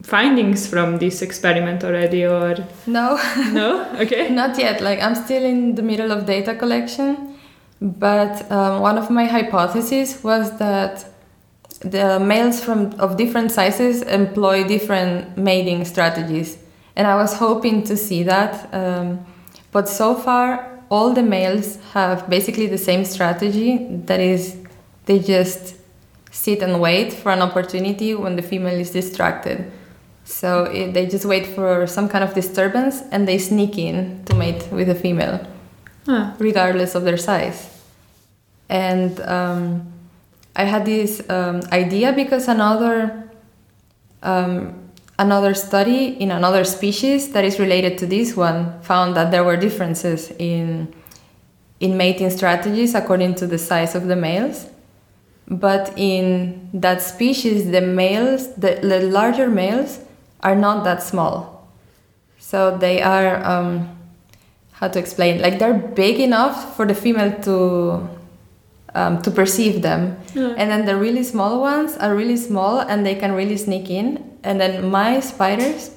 findings 0.02 0.68
from 0.68 0.98
this 1.00 1.22
experiment 1.22 1.84
already 1.84 2.26
or 2.26 2.56
No, 2.86 3.18
no? 3.54 3.86
Okay. 4.02 4.30
not 4.42 4.58
yet. 4.60 4.82
Like 4.82 5.00
I'm 5.02 5.16
still 5.16 5.44
in 5.54 5.76
the 5.76 5.82
middle 5.82 6.12
of 6.12 6.26
data 6.26 6.56
collection, 6.56 7.36
but 7.82 8.34
um, 8.52 8.82
one 8.82 8.98
of 8.98 9.10
my 9.10 9.26
hypotheses 9.26 10.22
was 10.24 10.58
that 10.58 11.06
the 11.84 12.20
males 12.20 12.64
from 12.64 12.94
of 13.00 13.18
different 13.18 13.52
sizes 13.52 14.02
employ 14.04 14.64
different 14.68 15.38
mating 15.38 15.86
strategies, 15.86 16.58
and 16.96 17.08
I 17.08 17.16
was 17.16 17.34
hoping 17.34 17.84
to 17.86 17.96
see 17.98 18.24
that. 18.24 18.74
Um, 18.74 19.26
but 19.72 19.90
so 19.90 20.16
far, 20.16 20.80
all 20.90 21.14
the 21.14 21.24
males 21.24 21.78
have 21.94 22.30
basically 22.30 22.68
the 22.68 22.78
same 22.78 23.04
strategy. 23.06 23.88
That 24.06 24.20
is, 24.20 24.56
they 25.06 25.20
just 25.20 25.76
sit 26.32 26.62
and 26.62 26.80
wait 26.80 27.14
for 27.14 27.32
an 27.32 27.42
opportunity 27.42 28.14
when 28.16 28.36
the 28.36 28.42
female 28.42 28.80
is 28.80 28.92
distracted. 28.92 29.72
So 30.26 30.64
it, 30.66 30.94
they 30.94 31.06
just 31.08 31.26
wait 31.26 31.48
for 31.48 31.86
some 31.88 32.08
kind 32.08 32.24
of 32.24 32.34
disturbance 32.34 33.02
and 33.12 33.28
they 33.28 33.38
sneak 33.38 33.78
in 33.78 34.24
to 34.26 34.34
mate 34.36 34.68
with 34.72 34.90
a 34.90 34.96
female, 34.96 35.46
Ah. 36.08 36.34
regardless 36.40 36.96
of 36.96 37.04
their 37.04 37.18
size. 37.18 37.70
And 38.70 39.20
um, 39.22 39.93
I 40.56 40.64
had 40.66 40.86
this 40.86 41.28
um, 41.30 41.62
idea 41.72 42.14
because 42.14 42.48
another 42.48 43.30
um, 44.22 44.80
another 45.20 45.54
study 45.54 46.08
in 46.20 46.32
another 46.32 46.64
species 46.64 47.32
that 47.34 47.44
is 47.44 47.60
related 47.60 47.98
to 48.00 48.06
this 48.06 48.36
one 48.36 48.82
found 48.82 49.16
that 49.16 49.32
there 49.32 49.44
were 49.44 49.58
differences 49.58 50.32
in 50.40 50.94
in 51.80 51.98
mating 51.98 52.30
strategies 52.30 52.96
according 52.96 53.36
to 53.36 53.48
the 53.48 53.58
size 53.58 53.96
of 53.96 54.08
the 54.08 54.16
males. 54.16 54.68
But 55.48 55.94
in 55.98 56.70
that 56.74 57.02
species, 57.02 57.70
the 57.72 57.82
males, 57.82 58.54
the, 58.56 58.80
the 58.82 59.02
larger 59.02 59.50
males, 59.50 60.00
are 60.42 60.56
not 60.56 60.86
that 60.86 61.04
small. 61.04 61.68
So 62.40 62.78
they 62.78 63.02
are, 63.02 63.44
um, 63.44 63.90
how 64.72 64.88
to 64.88 64.98
explain? 64.98 65.42
Like 65.42 65.60
they're 65.60 65.74
big 65.74 66.20
enough 66.20 66.76
for 66.78 66.86
the 66.86 66.96
female 66.96 67.34
to 67.42 68.08
um, 68.96 69.22
to 69.22 69.32
perceive 69.32 69.82
them, 69.82 70.18
Yeah. 70.36 70.54
and 70.58 70.70
then 70.72 70.86
the 70.86 70.96
really 70.96 71.24
small 71.24 71.60
ones 71.62 71.98
are 71.98 72.16
really 72.16 72.38
small 72.38 72.80
and 72.80 73.06
they 73.06 73.16
can 73.16 73.32
really 73.34 73.58
sneak 73.58 73.90
in. 73.90 74.20
And 74.44 74.60
then 74.60 74.90
my 74.92 75.20
spiders, 75.22 75.92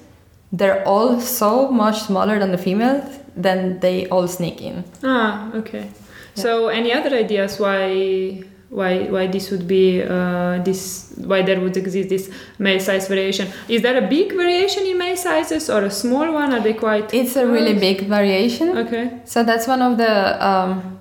they're 0.52 0.82
all 0.86 1.20
so 1.20 1.68
much 1.70 2.02
smaller 2.02 2.38
than 2.38 2.52
the 2.52 2.58
females, 2.58 3.04
then 3.36 3.80
they 3.80 4.06
all 4.08 4.28
sneak 4.28 4.62
in. 4.62 4.84
Ah, 5.04 5.50
okay. 5.54 5.88
So, 6.34 6.68
any 6.68 6.92
other 6.92 7.14
ideas 7.16 7.58
why 7.58 8.42
why 8.68 9.04
why 9.10 9.26
this 9.28 9.50
would 9.50 9.66
be 9.66 10.02
uh, 10.02 10.58
this 10.64 11.12
why 11.24 11.40
there 11.42 11.60
would 11.60 11.76
exist 11.76 12.08
this 12.08 12.30
male 12.58 12.80
size 12.80 13.08
variation? 13.08 13.48
Is 13.68 13.82
there 13.82 13.96
a 13.96 14.06
big 14.08 14.32
variation 14.32 14.86
in 14.86 14.98
male 14.98 15.16
sizes 15.16 15.70
or 15.70 15.82
a 15.84 15.90
small 15.90 16.32
one? 16.32 16.52
Are 16.52 16.60
they 16.60 16.74
quite? 16.74 17.12
It's 17.14 17.36
a 17.36 17.46
really 17.46 17.74
big 17.74 18.06
variation. 18.08 18.76
Okay. 18.78 19.20
So 19.24 19.44
that's 19.44 19.66
one 19.66 19.82
of 19.82 19.96
the 19.98 20.44
um, 20.46 20.95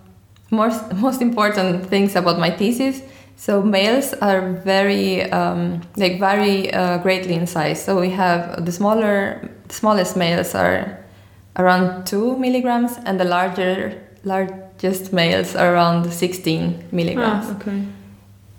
most 0.55 0.81
most 0.93 1.21
important 1.21 1.85
things 1.89 2.15
about 2.15 2.39
my 2.39 2.51
thesis. 2.51 3.01
So 3.37 3.61
males 3.61 4.13
are 4.21 4.41
very 4.63 5.29
um, 5.31 5.81
like 5.97 6.19
vary 6.19 6.73
uh, 6.73 6.97
greatly 7.03 7.33
in 7.33 7.47
size. 7.47 7.83
So 7.83 7.99
we 7.99 8.09
have 8.11 8.65
the 8.65 8.71
smaller, 8.71 9.49
the 9.67 9.75
smallest 9.75 10.15
males 10.15 10.55
are 10.55 10.97
around 11.57 12.07
two 12.07 12.37
milligrams, 12.37 12.97
and 13.05 13.19
the 13.19 13.25
larger 13.25 14.01
largest 14.23 15.11
males 15.11 15.55
are 15.55 15.73
around 15.73 16.11
sixteen 16.11 16.83
milligrams. 16.91 17.45
Ah, 17.47 17.55
okay. 17.57 17.83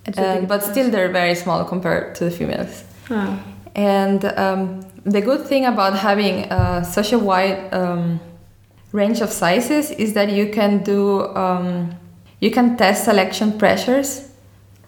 It's 0.05 0.19
Uh, 0.19 0.47
but 0.47 0.63
still, 0.63 0.91
they're 0.91 1.13
very 1.13 1.35
small 1.35 1.65
compared 1.65 2.15
to 2.17 2.25
the 2.25 2.31
females. 2.31 2.85
Ah. 3.11 3.39
And 3.75 4.25
um, 4.37 4.85
the 5.05 5.21
good 5.21 5.47
thing 5.47 5.67
about 5.67 5.99
having 5.99 6.45
uh, 6.53 6.83
such 6.83 7.13
a 7.13 7.19
wide 7.19 7.59
um, 7.73 8.21
range 8.97 9.21
of 9.21 9.31
sizes 9.31 9.91
is 9.91 10.15
that 10.15 10.33
you 10.33 10.51
can 10.51 10.83
do 10.83 11.27
um, 11.37 11.95
you 12.41 12.51
can 12.51 12.77
test 12.77 13.05
selection 13.05 13.59
pressures 13.59 14.33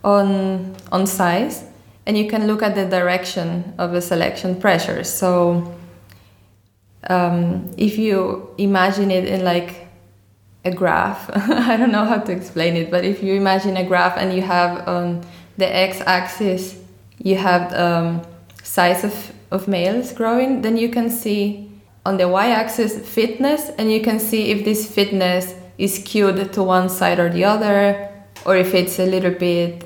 on 0.03 0.75
on 0.91 1.07
size, 1.07 1.65
and 2.07 2.17
you 2.17 2.29
can 2.29 2.47
look 2.47 2.63
at 2.63 2.75
the 2.75 2.87
direction 2.87 3.75
of 3.79 3.93
the 3.93 4.01
selection 4.01 4.61
pressures. 4.61 5.09
So 5.13 5.75
um, 7.09 7.71
if 7.77 7.99
you 7.99 8.51
imagine 8.59 9.11
it 9.11 9.25
in 9.27 9.45
like 9.45 9.89
a 10.65 10.73
graph, 10.73 11.31
I 11.71 11.77
don't 11.77 11.93
know 11.93 12.05
how 12.05 12.19
to 12.19 12.33
explain 12.33 12.77
it, 12.77 12.91
but 12.91 13.05
if 13.05 13.23
you 13.23 13.35
imagine 13.35 13.77
a 13.77 13.85
graph 13.85 14.17
and 14.17 14.33
you 14.33 14.43
have 14.43 14.89
on 14.89 15.25
the 15.59 15.67
x-axis 15.67 16.77
you 17.19 17.35
have 17.37 17.73
um, 17.75 18.23
size 18.63 19.05
of 19.05 19.33
of 19.51 19.67
males 19.67 20.13
growing, 20.13 20.63
then 20.63 20.77
you 20.77 20.89
can 20.89 21.09
see 21.11 21.68
on 22.09 22.17
the 22.17 22.29
y-axis 22.41 22.93
fitness, 23.17 23.63
and 23.79 23.93
you 23.95 24.01
can 24.01 24.19
see 24.19 24.43
if 24.53 24.65
this 24.65 24.81
fitness 24.97 25.55
is 25.85 25.91
skewed 25.99 26.53
to 26.55 26.63
one 26.63 26.89
side 26.89 27.19
or 27.25 27.29
the 27.37 27.45
other, 27.45 27.81
or 28.47 28.57
if 28.57 28.71
it's 28.81 28.99
a 28.99 29.07
little 29.15 29.37
bit 29.49 29.85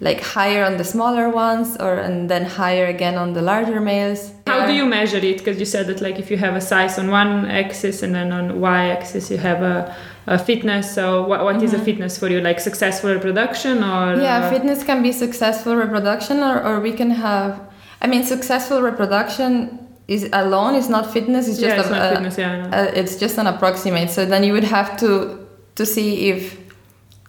like 0.00 0.20
higher 0.20 0.64
on 0.64 0.76
the 0.78 0.84
smaller 0.94 1.26
ones 1.28 1.76
or 1.84 1.92
and 2.06 2.28
then 2.28 2.44
higher 2.44 2.86
again 2.86 3.14
on 3.14 3.28
the 3.34 3.42
larger 3.52 3.80
males. 3.80 4.32
How 4.48 4.66
do 4.66 4.72
you 4.72 4.84
measure 4.84 5.22
it? 5.30 5.38
Because 5.38 5.60
you 5.60 5.68
said 5.74 5.86
that 5.86 6.00
like 6.00 6.18
if 6.18 6.28
you 6.32 6.36
have 6.38 6.56
a 6.56 6.60
size 6.60 6.98
on 6.98 7.06
one 7.08 7.46
axis 7.46 8.02
and 8.02 8.12
then 8.12 8.32
on 8.32 8.60
y 8.60 8.88
axis 8.96 9.30
you 9.30 9.38
have 9.38 9.62
a, 9.62 9.94
a 10.26 10.38
fitness. 10.48 10.92
So 10.92 11.04
what, 11.28 11.44
what 11.44 11.56
mm-hmm. 11.56 11.66
is 11.66 11.72
a 11.74 11.78
fitness 11.78 12.18
for 12.18 12.28
you? 12.28 12.40
Like 12.40 12.58
successful 12.58 13.14
reproduction 13.14 13.84
or 13.84 14.20
yeah 14.28 14.38
uh... 14.38 14.50
fitness 14.50 14.82
can 14.82 15.04
be 15.04 15.12
successful 15.12 15.76
reproduction 15.76 16.40
or, 16.40 16.60
or 16.60 16.80
we 16.80 16.92
can 16.92 17.10
have 17.10 17.60
i 18.02 18.06
mean 18.08 18.24
successful 18.24 18.82
reproduction 18.82 19.78
is 20.08 20.28
alone 20.32 20.74
is 20.74 20.88
not 20.88 21.12
fitness 21.12 21.48
it's 21.48 21.58
just 21.58 21.76
yeah, 21.76 21.80
it's, 21.80 21.90
a, 21.90 21.94
a, 21.94 22.14
fitness, 22.14 22.38
yeah, 22.38 22.80
a, 22.80 23.00
it's 23.00 23.16
just 23.16 23.38
an 23.38 23.46
approximate. 23.46 24.10
So 24.10 24.26
then 24.26 24.44
you 24.44 24.52
would 24.52 24.64
have 24.64 24.96
to 24.98 25.46
to 25.76 25.86
see 25.86 26.28
if 26.30 26.58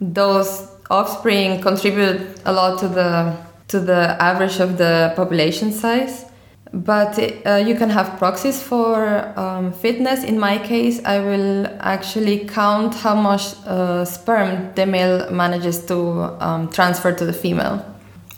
those 0.02 0.70
offspring 0.90 1.62
contribute 1.62 2.42
a 2.46 2.52
lot 2.52 2.80
to 2.80 2.88
the 2.88 3.38
to 3.68 3.80
the 3.80 4.16
average 4.20 4.60
of 4.60 4.78
the 4.78 5.14
population 5.16 5.72
size. 5.72 6.26
But 6.74 7.20
uh, 7.20 7.64
you 7.68 7.76
can 7.76 7.92
have 7.92 8.18
proxies 8.18 8.62
for 8.62 9.32
um, 9.40 9.72
fitness. 9.72 10.24
In 10.24 10.40
my 10.40 10.58
case 10.58 11.00
i 11.06 11.20
will 11.20 11.68
actually 11.80 12.46
count 12.46 12.96
how 12.96 13.16
much 13.16 13.56
uh, 13.68 14.04
sperm 14.06 14.74
the 14.74 14.86
male 14.86 15.30
manages 15.32 15.86
to 15.86 15.98
um, 16.40 16.70
transfer 16.72 17.12
to 17.14 17.26
the 17.26 17.34
female. 17.34 17.86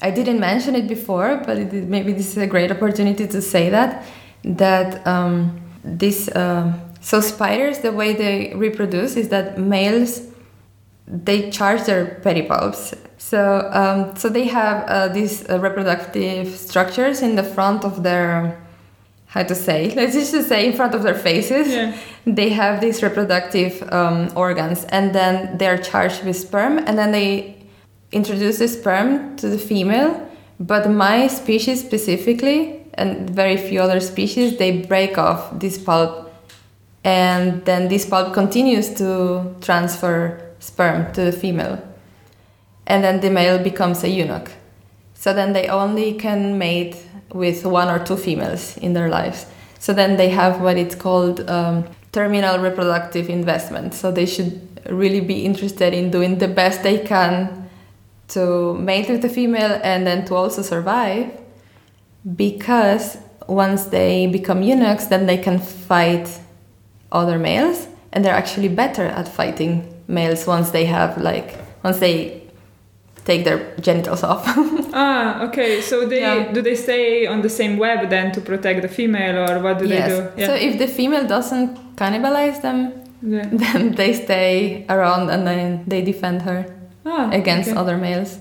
I 0.01 0.11
didn't 0.11 0.39
mention 0.39 0.75
it 0.75 0.87
before 0.89 1.41
but 1.45 1.57
it, 1.57 1.71
maybe 1.87 2.11
this 2.11 2.31
is 2.35 2.37
a 2.37 2.47
great 2.47 2.71
opportunity 2.71 3.25
to 3.27 3.41
say 3.41 3.69
that 3.69 4.03
that 4.45 5.05
um, 5.05 5.59
this 5.83 6.29
uh, 6.29 6.73
so 7.01 7.19
spiders 7.19 7.79
the 7.79 7.91
way 7.91 8.13
they 8.13 8.53
reproduce 8.55 9.15
is 9.15 9.29
that 9.29 9.57
males 9.57 10.21
they 11.07 11.49
charge 11.51 11.83
their 11.83 12.19
pedipalps. 12.23 12.97
So, 13.17 13.69
um, 13.71 14.15
so 14.15 14.29
they 14.29 14.45
have 14.45 14.87
uh, 14.87 15.07
these 15.09 15.47
uh, 15.49 15.59
reproductive 15.59 16.55
structures 16.55 17.21
in 17.21 17.35
the 17.35 17.43
front 17.43 17.83
of 17.83 18.03
their, 18.03 18.61
how 19.27 19.43
to 19.43 19.55
say, 19.55 19.93
let's 19.95 20.13
just 20.13 20.47
say 20.47 20.67
in 20.67 20.73
front 20.73 20.95
of 20.95 21.03
their 21.03 21.15
faces. 21.15 21.67
Yeah. 21.67 21.97
They 22.25 22.49
have 22.49 22.81
these 22.81 23.03
reproductive 23.03 23.81
um, 23.91 24.31
organs, 24.35 24.85
and 24.85 25.13
then 25.13 25.57
they're 25.57 25.77
charged 25.77 26.23
with 26.23 26.35
sperm, 26.35 26.79
and 26.79 26.97
then 26.97 27.11
they 27.11 27.55
introduce 28.11 28.59
the 28.59 28.67
sperm 28.67 29.35
to 29.37 29.49
the 29.49 29.57
female. 29.57 30.27
But 30.59 30.89
my 30.89 31.27
species 31.27 31.83
specifically, 31.83 32.84
and 32.95 33.29
very 33.29 33.57
few 33.57 33.81
other 33.81 33.99
species, 33.99 34.57
they 34.57 34.81
break 34.81 35.17
off 35.17 35.59
this 35.59 35.77
palp, 35.77 36.29
and 37.03 37.63
then 37.65 37.87
this 37.87 38.05
palp 38.05 38.33
continues 38.33 38.93
to 38.95 39.55
transfer 39.61 40.41
sperm 40.59 41.11
to 41.13 41.25
the 41.25 41.31
female. 41.31 41.81
And 42.87 43.03
then 43.03 43.19
the 43.19 43.29
male 43.29 43.61
becomes 43.61 44.03
a 44.03 44.09
eunuch. 44.09 44.51
So 45.13 45.33
then 45.33 45.53
they 45.53 45.67
only 45.67 46.13
can 46.13 46.57
mate 46.57 46.97
with 47.33 47.65
one 47.65 47.89
or 47.89 48.03
two 48.03 48.17
females 48.17 48.77
in 48.77 48.93
their 48.93 49.09
lives. 49.09 49.45
So 49.79 49.93
then 49.93 50.17
they 50.17 50.29
have 50.29 50.61
what 50.61 50.77
it's 50.77 50.95
called 50.95 51.47
um, 51.49 51.85
terminal 52.11 52.59
reproductive 52.59 53.29
investment. 53.29 53.93
So 53.93 54.11
they 54.11 54.25
should 54.25 54.61
really 54.89 55.21
be 55.21 55.45
interested 55.45 55.93
in 55.93 56.11
doing 56.11 56.37
the 56.37 56.47
best 56.47 56.83
they 56.83 56.99
can 56.99 57.69
to 58.29 58.73
mate 58.75 59.09
with 59.09 59.21
the 59.21 59.29
female 59.29 59.79
and 59.83 60.05
then 60.07 60.25
to 60.25 60.35
also 60.35 60.61
survive 60.61 61.31
because 62.35 63.17
once 63.47 63.85
they 63.85 64.27
become 64.27 64.63
eunuchs 64.63 65.05
then 65.05 65.25
they 65.25 65.37
can 65.37 65.59
fight 65.59 66.39
other 67.11 67.37
males 67.37 67.87
and 68.11 68.23
they're 68.23 68.33
actually 68.33 68.69
better 68.69 69.05
at 69.05 69.27
fighting 69.27 69.93
males 70.07 70.47
once 70.47 70.71
they 70.71 70.85
have 70.85 71.17
like 71.17 71.57
once 71.83 71.99
they 71.99 72.41
take 73.25 73.43
their 73.43 73.75
genitals 73.81 74.23
off. 74.23 74.43
ah, 74.93 75.41
okay. 75.47 75.81
So 75.81 76.05
they 76.05 76.21
yeah. 76.21 76.51
do 76.53 76.61
they 76.61 76.75
stay 76.75 77.25
on 77.27 77.41
the 77.41 77.49
same 77.49 77.77
web 77.77 78.09
then 78.09 78.31
to 78.33 78.41
protect 78.41 78.81
the 78.83 78.87
female, 78.87 79.37
or 79.49 79.59
what 79.59 79.79
do 79.79 79.85
yes. 79.85 80.09
they 80.09 80.15
do? 80.15 80.41
Yeah. 80.41 80.47
So 80.47 80.53
if 80.53 80.77
the 80.77 80.87
female 80.87 81.27
doesn't 81.27 81.95
cannibalize 81.95 82.61
them, 82.61 82.93
yeah. 83.21 83.49
then 83.51 83.95
they 83.95 84.13
stay 84.13 84.85
around 84.87 85.29
and 85.29 85.45
then 85.45 85.83
they 85.87 86.01
defend 86.01 86.43
her 86.43 86.65
ah, 87.05 87.29
against 87.31 87.69
okay. 87.69 87.77
other 87.77 87.97
males. 87.97 88.39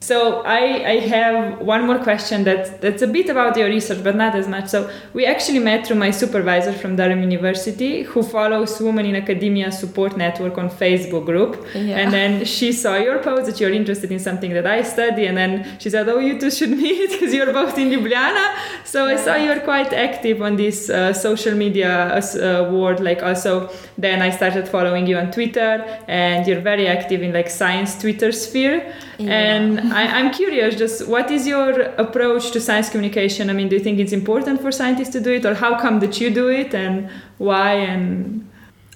So 0.00 0.42
I, 0.42 0.58
I 0.86 1.00
have 1.00 1.58
one 1.60 1.86
more 1.86 1.98
question 1.98 2.44
that, 2.44 2.82
that's 2.82 3.02
a 3.02 3.06
bit 3.06 3.30
about 3.30 3.56
your 3.56 3.68
research, 3.68 4.04
but 4.04 4.14
not 4.14 4.34
as 4.34 4.46
much. 4.46 4.68
So 4.68 4.90
we 5.14 5.24
actually 5.24 5.58
met 5.58 5.86
through 5.86 5.96
my 5.96 6.10
supervisor 6.10 6.72
from 6.74 6.96
Durham 6.96 7.22
University, 7.22 8.02
who 8.02 8.22
follows 8.22 8.78
Women 8.78 9.06
in 9.06 9.16
Academia 9.16 9.72
Support 9.72 10.16
Network 10.16 10.58
on 10.58 10.68
Facebook 10.68 11.24
group. 11.24 11.66
Yeah. 11.74 11.98
And 11.98 12.12
then 12.12 12.44
she 12.44 12.72
saw 12.72 12.96
your 12.96 13.20
post 13.20 13.46
that 13.46 13.58
you're 13.58 13.72
interested 13.72 14.12
in 14.12 14.18
something 14.18 14.52
that 14.52 14.66
I 14.66 14.82
study, 14.82 15.26
and 15.26 15.36
then 15.36 15.78
she 15.80 15.88
said, 15.88 16.08
"Oh, 16.08 16.18
you 16.18 16.38
two 16.38 16.50
should 16.50 16.70
meet 16.84 17.10
because 17.10 17.32
you're 17.32 17.52
both 17.52 17.78
in 17.78 17.88
Ljubljana." 17.90 18.54
So. 18.84 19.06
I 19.06 19.16
saw 19.16 19.36
you're 19.36 19.60
quite 19.60 19.92
active 19.92 20.42
on 20.42 20.56
this 20.56 20.90
uh, 20.90 21.12
social 21.12 21.54
media 21.54 22.16
uh, 22.16 22.70
world. 22.70 23.00
Like 23.00 23.22
also, 23.22 23.70
then 23.96 24.20
I 24.20 24.30
started 24.30 24.68
following 24.68 25.06
you 25.06 25.16
on 25.16 25.30
Twitter, 25.30 25.84
and 26.06 26.46
you're 26.46 26.60
very 26.60 26.86
active 26.86 27.22
in 27.22 27.32
like 27.32 27.48
science 27.48 27.98
Twitter 27.98 28.32
sphere. 28.32 28.92
Yeah. 29.18 29.30
And 29.30 29.85
I, 29.92 30.20
am 30.20 30.32
curious, 30.32 30.76
just 30.76 31.08
what 31.08 31.30
is 31.30 31.46
your 31.46 31.80
approach 31.98 32.50
to 32.52 32.60
science 32.60 32.88
communication? 32.88 33.50
I 33.50 33.52
mean, 33.52 33.68
do 33.68 33.76
you 33.76 33.82
think 33.82 33.98
it's 33.98 34.12
important 34.12 34.60
for 34.60 34.72
scientists 34.72 35.10
to 35.10 35.20
do 35.20 35.32
it, 35.32 35.44
or 35.44 35.54
how 35.54 35.78
come 35.78 36.00
that 36.00 36.20
you 36.20 36.30
do 36.30 36.48
it, 36.48 36.74
and 36.74 37.10
why? 37.38 37.72
And 37.72 38.48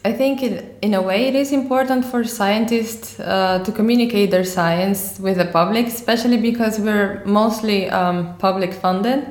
I 0.05 0.13
think 0.13 0.43
it, 0.43 0.79
in 0.83 0.95
a 0.95 1.03
way 1.03 1.29
it 1.29 1.35
is 1.35 1.53
important 1.53 2.05
for 2.05 2.25
scientists 2.25 3.21
uh, 3.21 3.63
to 3.65 3.73
communicate 3.73 4.31
their 4.31 4.45
science 4.45 5.19
with 5.19 5.37
the 5.37 5.47
public, 5.47 5.87
especially 5.87 6.39
because 6.39 6.79
we're 6.79 7.23
mostly 7.25 7.91
um, 7.91 8.37
public 8.39 8.73
funded. 8.73 9.27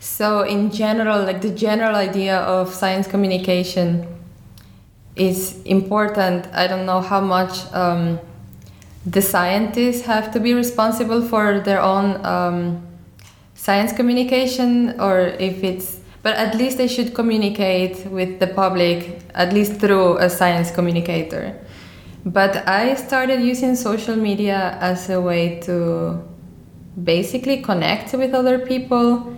So 0.00 0.42
in 0.42 0.70
general, 0.70 1.24
like 1.24 1.40
the 1.42 1.50
general 1.50 1.96
idea 1.96 2.38
of 2.38 2.72
science 2.72 3.06
communication 3.06 4.06
is 5.16 5.62
important. 5.64 6.48
I 6.52 6.66
don't 6.66 6.86
know 6.86 7.00
how 7.00 7.20
much. 7.20 7.72
Um, 7.72 8.18
the 9.04 9.22
scientists 9.22 10.02
have 10.02 10.32
to 10.32 10.40
be 10.40 10.54
responsible 10.54 11.22
for 11.22 11.60
their 11.60 11.80
own 11.80 12.24
um, 12.24 12.86
science 13.54 13.92
communication 13.92 15.00
or 15.00 15.20
if 15.20 15.62
it's 15.64 16.00
but 16.22 16.36
at 16.36 16.54
least 16.54 16.78
they 16.78 16.86
should 16.86 17.14
communicate 17.14 18.06
with 18.06 18.38
the 18.38 18.46
public 18.46 19.20
at 19.34 19.52
least 19.52 19.80
through 19.80 20.18
a 20.18 20.30
science 20.30 20.70
communicator. 20.70 21.58
But 22.24 22.68
i 22.68 22.94
started 22.94 23.42
using 23.42 23.74
social 23.74 24.14
media 24.14 24.78
as 24.80 25.10
a 25.10 25.20
way 25.20 25.58
to 25.62 26.22
basically 27.02 27.62
connect 27.62 28.12
with 28.12 28.34
other 28.34 28.58
people 28.60 29.36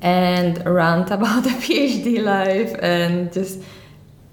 and 0.00 0.64
rant 0.66 1.10
about 1.18 1.42
the 1.42 1.50
phd 1.50 2.22
life 2.22 2.76
and 2.80 3.32
just 3.32 3.60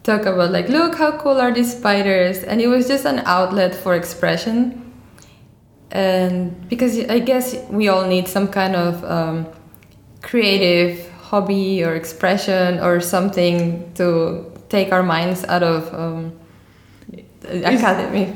talk 0.04 0.26
about 0.26 0.52
like 0.52 0.70
look 0.70 0.96
how 0.96 1.18
cool 1.18 1.40
are 1.40 1.52
these 1.52 1.76
spiders. 1.78 2.44
And 2.44 2.62
it 2.62 2.68
was 2.68 2.88
just 2.88 3.06
an 3.06 3.20
outlet 3.26 3.76
for 3.76 3.96
expression. 3.96 4.78
And 5.92 6.70
because 6.70 6.98
i 7.10 7.20
guess 7.20 7.54
we 7.70 7.90
all 7.90 8.08
need 8.08 8.28
some 8.28 8.48
kind 8.48 8.76
of 8.78 9.04
um, 9.04 9.46
creative 10.22 11.10
hobby 11.32 11.84
or 11.84 11.96
expression 11.96 12.80
or 12.80 13.02
something 13.02 13.92
to 13.96 14.52
take 14.70 14.94
our 14.94 15.04
minds 15.04 15.44
out 15.46 15.64
of 15.64 15.94
um, 15.94 16.32
academy. 17.44 18.34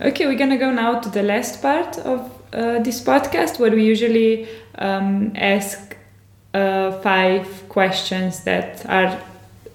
Okay 0.00 0.26
we're 0.26 0.38
gonna 0.38 0.58
go 0.58 0.70
now 0.70 1.00
to 1.00 1.08
the 1.10 1.22
last 1.22 1.60
part 1.60 1.98
of 1.98 2.30
uh, 2.52 2.78
this 2.80 3.02
podcast 3.02 3.58
where 3.58 3.70
we 3.70 3.84
usually 3.84 4.48
um, 4.78 5.32
ask 5.34 5.95
uh, 6.56 7.00
five 7.00 7.46
questions 7.68 8.44
that 8.44 8.84
are 8.88 9.20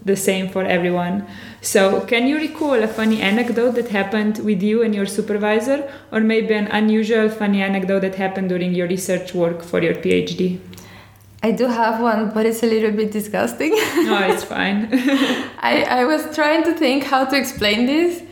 the 0.03 0.15
same 0.15 0.49
for 0.49 0.63
everyone. 0.63 1.27
So, 1.61 2.01
can 2.01 2.27
you 2.27 2.37
recall 2.37 2.73
a 2.73 2.87
funny 2.87 3.21
anecdote 3.21 3.71
that 3.75 3.89
happened 3.89 4.39
with 4.39 4.63
you 4.63 4.81
and 4.81 4.95
your 4.95 5.05
supervisor, 5.05 5.91
or 6.11 6.21
maybe 6.21 6.53
an 6.55 6.67
unusual 6.67 7.29
funny 7.29 7.61
anecdote 7.61 7.99
that 7.99 8.15
happened 8.15 8.49
during 8.49 8.73
your 8.73 8.87
research 8.87 9.33
work 9.35 9.61
for 9.61 9.81
your 9.81 9.93
PhD? 9.93 10.59
I 11.43 11.51
do 11.51 11.67
have 11.67 12.01
one, 12.01 12.31
but 12.31 12.45
it's 12.45 12.63
a 12.63 12.67
little 12.67 12.91
bit 12.91 13.11
disgusting. 13.11 13.71
no, 14.09 14.19
it's 14.31 14.43
fine. 14.43 14.89
I, 15.59 15.85
I 16.01 16.05
was 16.05 16.35
trying 16.35 16.63
to 16.63 16.73
think 16.73 17.03
how 17.03 17.25
to 17.25 17.35
explain 17.35 17.85
this 17.85 18.23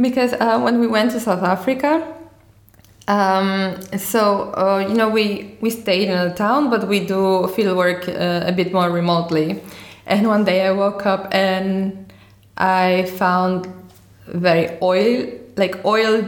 because 0.00 0.32
uh, 0.34 0.60
when 0.60 0.80
we 0.80 0.86
went 0.86 1.12
to 1.12 1.20
South 1.20 1.42
Africa, 1.42 2.13
um, 3.06 3.80
so 3.98 4.52
uh, 4.54 4.86
you 4.88 4.94
know 4.94 5.08
we 5.08 5.56
we 5.60 5.70
stayed 5.70 6.08
in 6.08 6.16
a 6.16 6.34
town, 6.34 6.70
but 6.70 6.88
we 6.88 7.04
do 7.04 7.48
field 7.48 7.76
work 7.76 8.08
uh, 8.08 8.44
a 8.46 8.52
bit 8.52 8.72
more 8.72 8.90
remotely. 8.90 9.60
And 10.06 10.26
one 10.26 10.44
day 10.44 10.66
I 10.66 10.70
woke 10.72 11.06
up 11.06 11.34
and 11.34 12.12
I 12.56 13.04
found 13.16 13.66
very 14.26 14.78
oil 14.80 15.30
like 15.56 15.84
oil 15.84 16.26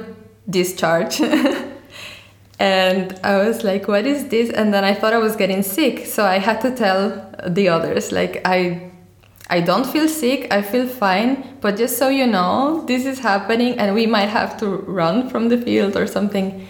discharge 0.49 1.21
and 2.59 3.19
I 3.25 3.39
was 3.39 3.65
like, 3.65 3.89
"What 3.89 4.07
is 4.07 4.29
this?" 4.29 4.51
And 4.51 4.73
then 4.73 4.85
I 4.85 4.95
thought 4.95 5.13
I 5.13 5.19
was 5.19 5.37
getting 5.37 5.63
sick, 5.63 6.07
so 6.07 6.25
I 6.25 6.39
had 6.39 6.61
to 6.61 6.71
tell 6.75 7.31
the 7.47 7.69
others, 7.69 8.13
like, 8.13 8.41
"I, 8.45 8.91
I 9.49 9.61
don't 9.61 9.87
feel 9.87 10.09
sick. 10.09 10.49
I 10.51 10.63
feel 10.63 10.87
fine, 10.87 11.57
but 11.61 11.77
just 11.77 11.99
so 11.99 12.09
you 12.09 12.27
know, 12.27 12.85
this 12.87 13.07
is 13.07 13.21
happening, 13.21 13.79
and 13.79 13.95
we 13.95 14.07
might 14.07 14.29
have 14.29 14.59
to 14.59 14.67
run 14.69 15.31
from 15.31 15.49
the 15.49 15.59
field 15.59 15.97
or 15.97 16.07
something." 16.07 16.67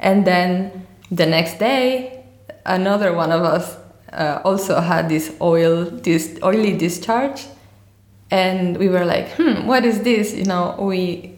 And 0.00 0.26
then 0.26 0.86
the 1.10 1.26
next 1.26 1.58
day, 1.58 2.24
another 2.64 3.12
one 3.12 3.32
of 3.32 3.42
us 3.42 3.76
uh, 4.12 4.40
also 4.44 4.80
had 4.80 5.08
this 5.08 5.34
oil, 5.40 5.84
this 5.84 6.38
oily 6.42 6.76
discharge, 6.76 7.46
and 8.30 8.76
we 8.78 8.88
were 8.88 9.04
like, 9.04 9.28
"Hmm, 9.36 9.66
what 9.66 9.84
is 9.84 10.00
this?" 10.00 10.34
You 10.34 10.44
know, 10.44 10.74
we 10.78 11.36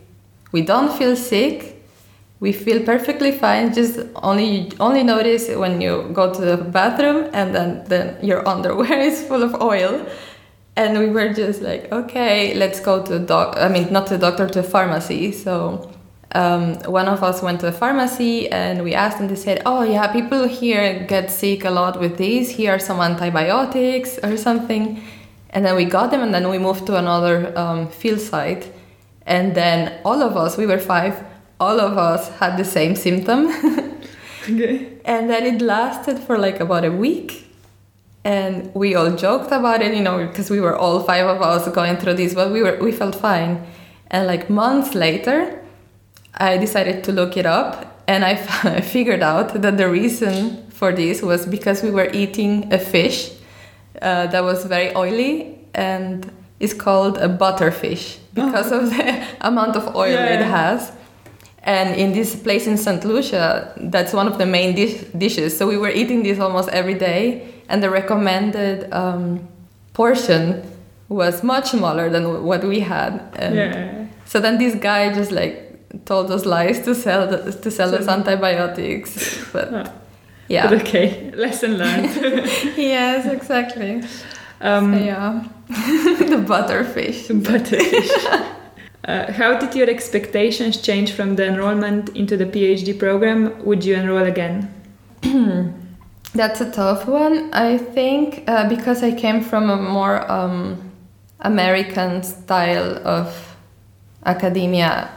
we 0.53 0.63
don't 0.63 0.93
feel 0.97 1.17
sick 1.17 1.79
we 2.41 2.53
feel 2.53 2.83
perfectly 2.85 3.33
fine 3.33 3.73
just 3.75 3.99
only 4.23 4.71
only 4.79 5.03
notice 5.03 5.49
when 5.57 5.81
you 5.81 6.09
go 6.13 6.33
to 6.33 6.41
the 6.41 6.57
bathroom 6.57 7.29
and 7.33 7.55
then 7.55 7.85
then 7.87 8.17
your 8.23 8.47
underwear 8.47 9.01
is 9.11 9.23
full 9.27 9.43
of 9.43 9.61
oil 9.61 10.07
and 10.79 10.99
we 10.99 11.09
were 11.17 11.31
just 11.43 11.61
like 11.61 11.83
okay 11.93 12.55
let's 12.55 12.81
go 12.81 12.95
to 13.05 13.19
doc 13.19 13.57
i 13.59 13.69
mean 13.69 13.93
not 13.93 14.07
to 14.07 14.17
the 14.17 14.31
doctor 14.31 14.47
to 14.55 14.61
a 14.61 14.69
pharmacy 14.75 15.33
so 15.33 15.91
um, 16.33 16.75
one 17.01 17.09
of 17.09 17.23
us 17.23 17.43
went 17.43 17.59
to 17.61 17.69
a 17.69 17.73
pharmacy 17.73 18.51
and 18.51 18.85
we 18.85 18.93
asked 18.95 19.19
them 19.19 19.29
they 19.29 19.35
said 19.49 19.63
oh 19.67 19.83
yeah 19.83 20.07
people 20.19 20.47
here 20.47 21.05
get 21.15 21.31
sick 21.31 21.65
a 21.65 21.71
lot 21.71 21.99
with 21.99 22.17
these 22.17 22.51
here 22.51 22.73
are 22.75 22.79
some 22.79 23.01
antibiotics 23.01 24.19
or 24.23 24.37
something 24.37 25.03
and 25.51 25.65
then 25.65 25.75
we 25.75 25.85
got 25.85 26.11
them 26.11 26.21
and 26.21 26.33
then 26.35 26.49
we 26.49 26.59
moved 26.59 26.87
to 26.87 26.97
another 26.97 27.37
um, 27.59 27.89
field 27.89 28.21
site 28.21 28.71
and 29.25 29.55
then 29.55 29.99
all 30.05 30.23
of 30.23 30.37
us 30.37 30.57
we 30.59 30.67
were 30.67 30.79
five 30.79 31.25
all 31.61 31.81
of 31.81 31.99
us 31.99 32.29
had 32.39 32.57
the 32.57 32.65
same 32.65 32.95
symptom. 32.95 33.49
okay. 34.49 34.99
And 35.05 35.29
then 35.29 35.45
it 35.45 35.63
lasted 35.63 36.19
for 36.19 36.39
like 36.39 36.61
about 36.61 36.85
a 36.85 36.93
week. 36.93 37.47
And 38.25 38.75
we 38.75 38.95
all 38.95 39.15
joked 39.17 39.53
about 39.53 39.81
it, 39.81 39.95
you 39.95 40.03
know, 40.03 40.27
because 40.27 40.51
we 40.51 40.61
were 40.61 40.77
all 40.77 41.01
five 41.03 41.27
of 41.27 41.41
us 41.41 41.69
going 41.69 41.97
through 41.97 42.15
this, 42.15 42.35
but 42.35 42.53
we 42.53 42.63
were 42.63 42.77
we 42.81 42.93
felt 42.93 43.15
fine. 43.15 43.67
And 44.11 44.27
like 44.27 44.51
months 44.51 44.95
later, 44.95 45.63
I 46.35 46.57
decided 46.57 47.05
to 47.05 47.13
look 47.13 47.37
it 47.37 47.47
up 47.47 48.03
and 48.07 48.25
I 48.25 48.37
figured 48.81 49.23
out 49.23 49.61
that 49.61 49.77
the 49.77 49.89
reason 49.89 50.69
for 50.71 50.93
this 50.93 51.23
was 51.23 51.47
because 51.47 51.83
we 51.83 51.91
were 51.91 52.11
eating 52.13 52.73
a 52.73 52.79
fish 52.79 53.31
uh, 54.01 54.27
that 54.29 54.43
was 54.43 54.65
very 54.65 54.95
oily 54.97 55.59
and 55.75 56.31
is 56.61 56.75
called 56.75 57.19
a 57.19 57.29
butterfish 57.29 58.19
because 58.35 58.73
oh. 58.73 58.81
of 58.81 58.91
the 58.91 59.27
amount 59.41 59.77
of 59.77 59.95
oil 59.95 60.13
yeah. 60.13 60.41
it 60.41 60.45
has. 60.45 60.93
And 61.63 61.97
in 61.97 62.13
this 62.13 62.35
place 62.35 62.67
in 62.67 62.79
St. 62.79 63.05
Lucia, 63.05 63.75
that's 63.77 64.13
one 64.13 64.27
of 64.27 64.39
the 64.39 64.47
main 64.47 64.75
dish- 64.75 65.05
dishes. 65.17 65.57
So 65.57 65.67
we 65.67 65.77
were 65.77 65.91
eating 65.91 66.23
this 66.23 66.39
almost 66.39 66.69
every 66.71 66.95
day, 66.95 67.58
and 67.69 67.83
the 67.83 67.91
recommended 67.91 68.93
um, 68.93 69.49
portion 69.93 70.63
was 71.09 71.43
much 71.43 71.71
smaller 71.71 72.11
than 72.11 72.45
what 72.45 72.65
we 72.65 72.81
had. 72.81 73.21
And 73.37 73.55
yeah. 73.55 74.07
So 74.25 74.41
then 74.41 74.59
this 74.59 74.75
guy 74.75 75.13
just 75.15 75.33
like 75.33 76.05
told 76.05 76.31
us 76.31 76.45
lies 76.45 76.81
to 76.83 76.95
sell 76.95 77.27
the, 77.27 77.53
to 77.53 77.71
sell 77.71 77.91
so, 77.91 77.97
us 77.97 78.09
antibiotics, 78.09 79.51
but 79.53 79.93
yeah. 80.49 80.69
But 80.69 80.83
okay, 80.83 81.31
lesson 81.33 81.79
learned. 81.79 82.15
yes, 82.77 83.27
exactly. 83.27 84.03
Um, 84.61 84.93
so, 84.93 85.05
yeah, 85.05 85.49
the 85.69 86.45
butterfish. 86.47 87.29
Butterfish. 87.43 88.55
Uh, 89.05 89.33
how 89.33 89.59
did 89.59 89.75
your 89.75 89.89
expectations 89.89 90.83
change 90.83 91.13
from 91.13 91.37
the 91.37 91.47
enrollment 91.47 92.11
into 92.11 92.37
the 92.37 92.45
PhD 92.45 92.99
program? 92.99 93.65
Would 93.65 93.85
you 93.85 93.95
enroll 93.95 94.25
again? 94.25 94.75
That's 96.39 96.61
a 96.61 96.71
tough 96.71 97.09
one. 97.09 97.51
I 97.53 97.79
think 97.79 98.45
uh, 98.47 98.69
because 98.69 99.03
I 99.03 99.11
came 99.11 99.41
from 99.43 99.71
a 99.71 99.77
more 99.77 100.17
um, 100.31 100.93
American 101.41 102.23
style 102.23 102.91
of 103.05 103.57
academia, 104.25 105.11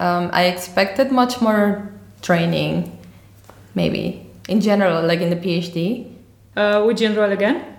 um, 0.00 0.30
I 0.32 0.46
expected 0.46 1.12
much 1.12 1.40
more 1.40 1.92
training, 2.22 2.98
maybe 3.76 4.26
in 4.48 4.60
general, 4.60 5.06
like 5.06 5.20
in 5.20 5.30
the 5.30 5.36
PhD. 5.36 6.12
Uh, 6.56 6.82
would 6.84 7.00
you 7.00 7.08
enroll 7.10 7.30
again? 7.30 7.78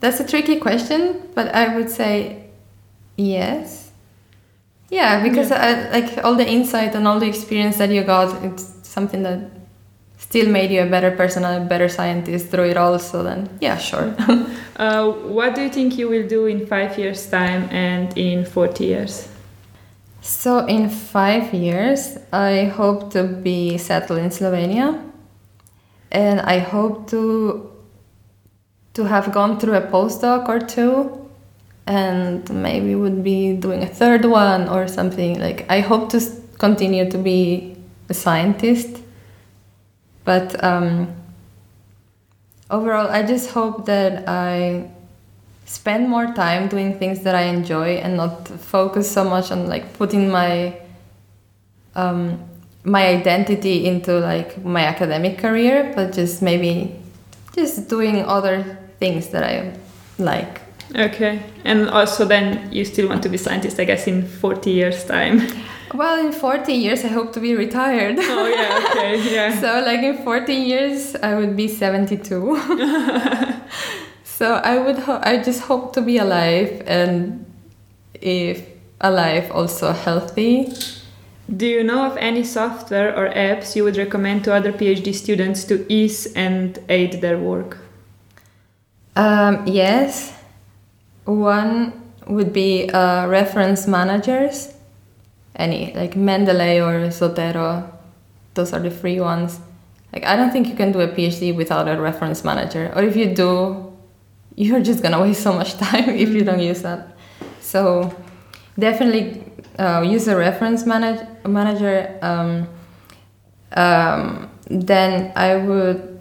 That's 0.00 0.18
a 0.18 0.26
tricky 0.26 0.58
question, 0.58 1.22
but 1.36 1.54
I 1.54 1.76
would 1.76 1.88
say 1.88 2.50
yes 3.16 3.88
yeah, 4.90 5.22
because 5.22 5.50
yeah. 5.50 5.90
I, 5.92 6.00
like 6.00 6.24
all 6.24 6.34
the 6.34 6.48
insight 6.48 6.94
and 6.94 7.06
all 7.06 7.20
the 7.20 7.26
experience 7.26 7.76
that 7.76 7.90
you 7.90 8.02
got, 8.04 8.42
it's 8.42 8.64
something 8.88 9.22
that 9.22 9.50
still 10.18 10.48
made 10.48 10.70
you 10.70 10.82
a 10.82 10.86
better 10.86 11.10
person 11.10 11.44
and 11.44 11.64
a 11.64 11.66
better 11.66 11.88
scientist 11.88 12.48
through 12.48 12.70
it 12.70 12.76
all. 12.76 12.98
So 12.98 13.22
then, 13.22 13.48
yeah, 13.60 13.78
sure. 13.78 14.14
uh, 14.76 15.10
what 15.10 15.54
do 15.54 15.62
you 15.62 15.70
think 15.70 15.96
you 15.96 16.08
will 16.08 16.28
do 16.28 16.46
in 16.46 16.66
five 16.66 16.98
years' 16.98 17.28
time 17.30 17.68
and 17.70 18.16
in 18.18 18.44
40 18.44 18.84
years? 18.84 19.28
So, 20.20 20.66
in 20.66 20.90
five 20.90 21.54
years, 21.54 22.18
I 22.32 22.64
hope 22.64 23.12
to 23.12 23.22
be 23.22 23.78
settled 23.78 24.18
in 24.18 24.30
Slovenia, 24.30 25.00
and 26.10 26.40
I 26.40 26.58
hope 26.58 27.08
to 27.10 27.70
to 28.94 29.04
have 29.04 29.32
gone 29.32 29.60
through 29.60 29.74
a 29.74 29.80
postdoc 29.80 30.48
or 30.48 30.58
two 30.58 31.28
and 31.86 32.50
maybe 32.50 32.94
would 32.96 33.22
be 33.22 33.54
doing 33.54 33.82
a 33.82 33.86
third 33.86 34.24
one 34.24 34.68
or 34.68 34.88
something 34.88 35.38
like 35.38 35.64
i 35.70 35.78
hope 35.80 36.10
to 36.10 36.20
continue 36.58 37.08
to 37.08 37.16
be 37.16 37.76
a 38.08 38.14
scientist 38.14 39.00
but 40.28 40.62
um, 40.62 41.08
overall 42.70 43.08
i 43.08 43.22
just 43.22 43.46
hope 43.50 43.86
that 43.86 44.28
i 44.28 44.86
spend 45.64 46.08
more 46.08 46.26
time 46.34 46.68
doing 46.68 46.98
things 46.98 47.20
that 47.24 47.34
i 47.34 47.44
enjoy 47.56 47.90
and 48.04 48.16
not 48.16 48.46
focus 48.74 49.10
so 49.10 49.24
much 49.24 49.50
on 49.50 49.66
like 49.66 49.84
putting 49.94 50.28
my 50.28 50.78
um, 51.94 52.38
my 52.84 53.06
identity 53.06 53.86
into 53.86 54.20
like 54.20 54.62
my 54.64 54.84
academic 54.84 55.38
career 55.38 55.92
but 55.96 56.12
just 56.12 56.42
maybe 56.42 56.94
just 57.56 57.88
doing 57.88 58.22
other 58.24 58.56
things 59.00 59.28
that 59.28 59.42
i 59.42 59.56
like 60.18 60.60
Okay, 60.96 61.42
and 61.64 61.90
also 61.90 62.24
then 62.24 62.72
you 62.72 62.82
still 62.82 63.08
want 63.10 63.22
to 63.22 63.28
be 63.28 63.36
scientist, 63.36 63.78
I 63.78 63.84
guess, 63.84 64.06
in 64.06 64.26
forty 64.26 64.70
years' 64.70 65.04
time. 65.04 65.42
Well, 65.94 66.26
in 66.26 66.32
40 66.32 66.72
years, 66.72 67.04
I 67.04 67.08
hope 67.08 67.32
to 67.32 67.40
be 67.40 67.54
retired. 67.54 68.16
Oh, 68.18 68.46
yeah, 68.46 68.88
okay, 68.90 69.34
yeah. 69.34 69.60
so, 69.60 69.82
like, 69.84 70.00
in 70.00 70.22
40 70.22 70.52
years, 70.54 71.16
I 71.16 71.34
would 71.34 71.56
be 71.56 71.68
72. 71.68 72.20
so, 74.24 74.54
I 74.54 74.78
would, 74.78 74.98
ho- 74.98 75.20
I 75.22 75.42
just 75.42 75.62
hope 75.62 75.94
to 75.94 76.02
be 76.02 76.18
alive 76.18 76.82
and 76.86 77.46
if 78.20 78.66
alive, 79.00 79.50
also 79.50 79.92
healthy. 79.92 80.72
Do 81.56 81.66
you 81.66 81.82
know 81.82 82.04
of 82.04 82.16
any 82.18 82.44
software 82.44 83.16
or 83.16 83.30
apps 83.30 83.74
you 83.74 83.84
would 83.84 83.96
recommend 83.96 84.44
to 84.44 84.54
other 84.54 84.72
PhD 84.72 85.14
students 85.14 85.64
to 85.64 85.90
ease 85.90 86.26
and 86.34 86.78
aid 86.90 87.22
their 87.22 87.38
work? 87.38 87.78
Um, 89.16 89.66
yes, 89.66 90.34
one 91.24 91.92
would 92.26 92.52
be 92.52 92.90
uh, 92.90 93.26
reference 93.28 93.86
managers, 93.86 94.74
any 95.58 95.92
like 95.94 96.14
Mendeley 96.14 96.80
or 96.80 97.08
Zotero. 97.08 97.90
Those 98.54 98.72
are 98.72 98.80
the 98.80 98.90
free 98.90 99.20
ones. 99.20 99.60
Like 100.12 100.24
I 100.24 100.36
don't 100.36 100.50
think 100.50 100.68
you 100.68 100.74
can 100.74 100.92
do 100.92 101.00
a 101.00 101.08
PhD 101.08 101.54
without 101.54 101.88
a 101.88 102.00
reference 102.00 102.44
manager, 102.44 102.92
or 102.94 103.02
if 103.02 103.16
you 103.16 103.34
do, 103.34 103.92
you're 104.56 104.80
just 104.80 105.02
gonna 105.02 105.20
waste 105.20 105.42
so 105.42 105.52
much 105.52 105.74
time 105.84 106.10
if 106.10 106.30
you 106.30 106.44
don't 106.44 106.60
use 106.60 106.82
that. 106.82 107.16
So 107.60 108.14
definitely 108.78 109.44
uh, 109.78 110.02
use 110.02 110.28
a 110.28 110.36
reference 110.36 110.86
manage- 110.86 111.26
manager. 111.46 112.18
Um, 112.22 112.68
um, 113.72 114.50
then 114.70 115.32
I 115.36 115.56
would. 115.56 116.18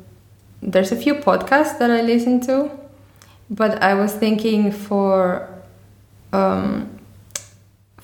There's 0.62 0.91
a 0.91 0.95
few 0.95 1.15
podcasts 1.15 1.78
that 1.80 1.91
I 1.91 2.02
listen 2.02 2.41
to 2.41 2.71
but 3.50 3.82
I 3.82 3.93
was 3.93 4.13
thinking 4.13 4.71
for 4.71 5.47
um, 6.34 6.97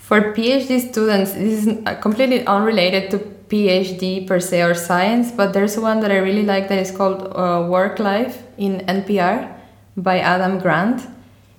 for 0.04 0.34
PhD 0.34 0.92
students, 0.92 1.32
this 1.32 1.66
is 1.66 1.78
completely 2.02 2.46
unrelated 2.46 3.10
to 3.12 3.20
PhD 3.48 4.28
per 4.28 4.38
se 4.38 4.62
or 4.62 4.74
science, 4.74 5.32
but 5.32 5.54
there's 5.54 5.78
one 5.78 6.02
that 6.02 6.12
I 6.12 6.18
really 6.18 6.44
like 6.44 6.68
that 6.68 6.78
is 6.78 6.92
called 6.92 7.32
uh, 7.34 7.66
Work 7.70 8.00
Life 8.00 8.44
in 8.58 8.80
NPR 8.80 9.50
by 9.96 10.20
Adam 10.20 10.60
Grant, 10.60 11.08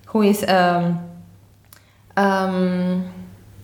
who 0.08 0.20
is 0.20 0.44
um, 0.46 1.00
um, 2.18 3.10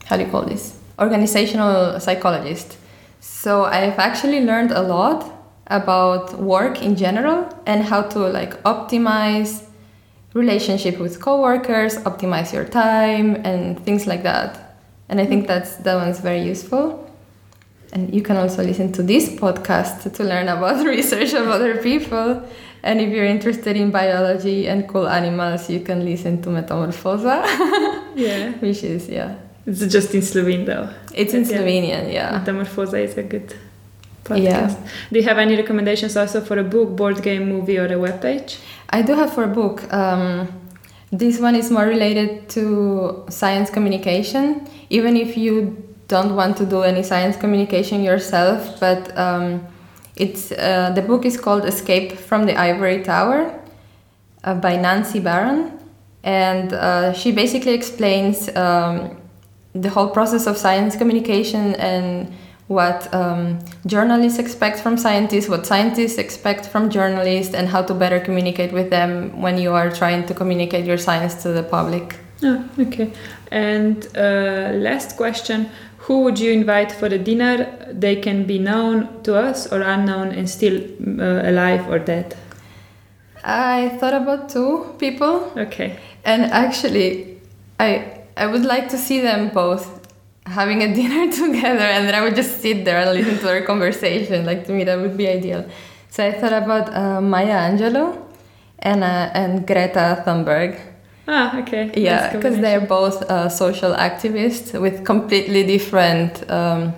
how 0.06 0.16
do 0.16 0.24
you 0.24 0.30
call 0.30 0.46
this 0.46 0.80
organizational 0.98 2.00
psychologist. 2.00 2.78
So 3.20 3.64
I've 3.64 3.98
actually 3.98 4.40
learned 4.46 4.70
a 4.70 4.80
lot 4.80 5.30
about 5.66 6.40
work 6.40 6.80
in 6.80 6.96
general 6.96 7.46
and 7.66 7.84
how 7.84 8.00
to 8.00 8.18
like 8.18 8.62
optimize 8.62 9.66
relationship 10.32 10.98
with 10.98 11.20
coworkers, 11.20 11.96
optimize 11.98 12.54
your 12.54 12.64
time, 12.64 13.36
and 13.44 13.78
things 13.84 14.06
like 14.06 14.22
that. 14.22 14.69
And 15.10 15.20
I 15.20 15.26
think 15.26 15.46
that's 15.46 15.76
that 15.84 15.96
one's 15.96 16.20
very 16.20 16.42
useful. 16.42 17.06
And 17.92 18.14
you 18.14 18.22
can 18.22 18.36
also 18.36 18.62
listen 18.62 18.92
to 18.92 19.02
this 19.02 19.28
podcast 19.28 20.10
to 20.14 20.22
learn 20.24 20.48
about 20.48 20.86
research 20.96 21.32
of 21.34 21.48
other 21.48 21.76
people. 21.82 22.42
And 22.82 23.00
if 23.00 23.10
you're 23.12 23.26
interested 23.26 23.76
in 23.76 23.90
biology 23.90 24.66
and 24.68 24.88
cool 24.88 25.08
animals, 25.08 25.68
you 25.68 25.80
can 25.80 26.04
listen 26.04 26.40
to 26.42 26.48
Metamorfoza, 26.50 27.42
Yeah. 28.14 28.52
which 28.62 28.84
is, 28.84 29.08
yeah. 29.08 29.34
It's 29.66 29.84
just 29.86 30.14
in 30.14 30.22
Slovene 30.22 30.64
though. 30.64 30.88
It's 31.12 31.34
in 31.34 31.44
Yeah. 31.44 31.58
Slovenian, 31.58 32.12
yeah. 32.12 32.38
Metamorfoza 32.38 33.02
is 33.04 33.18
a 33.18 33.22
good 33.24 33.52
podcast. 34.24 34.42
Yeah. 34.78 34.88
Do 35.12 35.18
you 35.18 35.24
have 35.26 35.38
any 35.38 35.56
recommendations 35.56 36.16
also 36.16 36.40
for 36.40 36.56
a 36.58 36.64
book, 36.64 36.96
board 36.96 37.20
game, 37.22 37.48
movie, 37.48 37.76
or 37.78 37.86
a 37.86 37.98
webpage? 37.98 38.58
I 38.90 39.02
do 39.02 39.14
have 39.14 39.34
for 39.34 39.44
a 39.44 39.48
book. 39.60 39.92
Um, 39.92 40.48
this 41.12 41.40
one 41.40 41.56
is 41.56 41.70
more 41.70 41.86
related 41.86 42.48
to 42.50 43.24
science 43.28 43.68
communication, 43.68 44.66
even 44.90 45.16
if 45.16 45.36
you 45.36 45.82
don't 46.08 46.34
want 46.34 46.56
to 46.58 46.66
do 46.66 46.82
any 46.82 47.02
science 47.02 47.36
communication 47.36 48.02
yourself. 48.02 48.78
But 48.80 49.16
um, 49.16 49.66
it's 50.16 50.52
uh, 50.52 50.92
the 50.94 51.02
book 51.02 51.24
is 51.24 51.40
called 51.40 51.64
"Escape 51.64 52.12
from 52.12 52.44
the 52.44 52.56
Ivory 52.56 53.02
Tower" 53.02 53.58
uh, 54.44 54.54
by 54.54 54.76
Nancy 54.76 55.20
Baron, 55.20 55.78
and 56.22 56.72
uh, 56.72 57.12
she 57.12 57.32
basically 57.32 57.72
explains 57.72 58.54
um, 58.56 59.16
the 59.72 59.88
whole 59.88 60.10
process 60.10 60.46
of 60.46 60.56
science 60.56 60.96
communication 60.96 61.74
and 61.76 62.32
what 62.66 63.12
um, 63.12 63.58
journalists 63.86 64.38
expect 64.38 64.78
from 64.78 64.96
scientists, 64.96 65.48
what 65.48 65.66
scientists 65.66 66.18
expect 66.18 66.66
from 66.66 66.88
journalists, 66.88 67.54
and 67.54 67.68
how 67.68 67.82
to 67.82 67.94
better 67.94 68.20
communicate 68.20 68.72
with 68.72 68.90
them 68.90 69.40
when 69.40 69.58
you 69.58 69.72
are 69.72 69.90
trying 69.90 70.24
to 70.26 70.34
communicate 70.34 70.84
your 70.84 70.98
science 70.98 71.42
to 71.42 71.48
the 71.48 71.64
public. 71.64 72.16
Oh, 72.42 72.68
okay. 72.78 73.12
And 73.50 74.06
uh, 74.16 74.70
last 74.74 75.16
question 75.16 75.68
Who 76.06 76.22
would 76.22 76.38
you 76.38 76.50
invite 76.52 76.92
for 76.92 77.08
the 77.08 77.18
dinner? 77.18 77.66
They 77.92 78.16
can 78.16 78.44
be 78.46 78.58
known 78.58 79.22
to 79.24 79.36
us 79.36 79.66
or 79.72 79.80
unknown 79.82 80.28
and 80.32 80.48
still 80.48 80.76
uh, 81.20 81.48
alive 81.48 81.88
or 81.88 81.98
dead. 81.98 82.34
I 83.44 83.88
thought 83.98 84.14
about 84.14 84.48
two 84.50 84.94
people, 84.98 85.50
Okay. 85.56 85.96
and 86.24 86.42
actually, 86.52 87.38
I 87.78 88.20
I 88.36 88.46
would 88.46 88.64
like 88.64 88.88
to 88.90 88.98
see 88.98 89.20
them 89.20 89.48
both 89.48 89.84
having 90.46 90.82
a 90.82 90.94
dinner 90.98 91.32
together, 91.32 91.84
and 91.94 92.06
then 92.06 92.14
I 92.14 92.20
would 92.22 92.36
just 92.36 92.60
sit 92.60 92.84
there 92.84 92.98
and 93.00 93.12
listen 93.12 93.38
to 93.38 93.44
their 93.46 93.62
conversation. 93.64 94.44
Like 94.44 94.66
to 94.66 94.72
me, 94.72 94.84
that 94.84 94.98
would 95.00 95.16
be 95.16 95.26
ideal. 95.28 95.64
So 96.10 96.26
I 96.26 96.32
thought 96.32 96.52
about 96.52 96.92
uh, 96.94 97.20
Maya 97.20 97.70
Angelou 97.70 98.16
and 98.78 99.02
uh, 99.04 99.30
and 99.34 99.66
Greta 99.66 100.22
Thunberg. 100.26 100.78
Ah, 101.28 101.58
okay. 101.60 101.90
Yeah, 101.96 102.32
because 102.32 102.54
combination. 102.54 102.62
they're 102.62 102.86
both 102.88 103.22
uh, 103.30 103.48
social 103.48 103.92
activists 103.94 104.78
with 104.80 105.04
completely 105.04 105.64
different 105.64 106.48
um, 106.50 106.92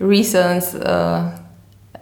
reasons 0.00 0.74
uh, 0.74 1.38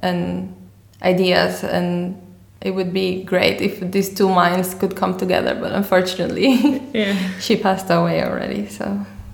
and 0.03 0.55
ideas, 1.03 1.63
and 1.65 2.17
it 2.61 2.71
would 2.75 2.93
be 2.93 3.23
great 3.25 3.61
if 3.61 3.81
these 3.93 4.13
two 4.15 4.29
minds 4.29 4.75
could 4.75 4.97
come 4.97 5.17
together. 5.17 5.55
But 5.55 5.73
unfortunately, 5.73 6.81
Yeah. 6.95 7.15
she 7.41 7.57
passed 7.57 7.91
away 7.91 8.23
already. 8.25 8.67
So, 8.69 8.85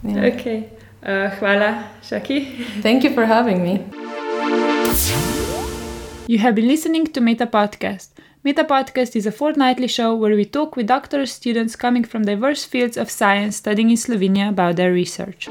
yeah. 0.03 0.25
Okay. 0.35 0.69
Uh, 1.03 1.31
hvala, 1.39 1.85
Shaki. 2.03 2.65
thank 2.83 3.05
you 3.05 3.11
for 3.15 3.25
having 3.25 3.63
me. 3.63 3.85
You 6.27 6.39
have 6.39 6.55
been 6.55 6.67
listening 6.69 7.07
to 7.07 7.21
Meta 7.21 7.47
Podcast. 7.47 8.09
Meta 8.49 8.65
Podcast 8.65 9.15
is 9.15 9.27
a 9.27 9.31
fortnightly 9.31 9.87
show 9.87 10.15
where 10.15 10.35
we 10.35 10.47
talk 10.47 10.75
with 10.75 10.87
doctoral 10.87 11.27
students 11.27 11.77
coming 11.77 12.03
from 12.03 12.25
diverse 12.25 12.65
fields 12.65 12.97
of 12.97 13.11
science 13.11 13.57
studying 13.57 13.91
in 13.91 13.97
Slovenia 13.97 14.49
about 14.49 14.77
their 14.77 14.91
research. 14.91 15.51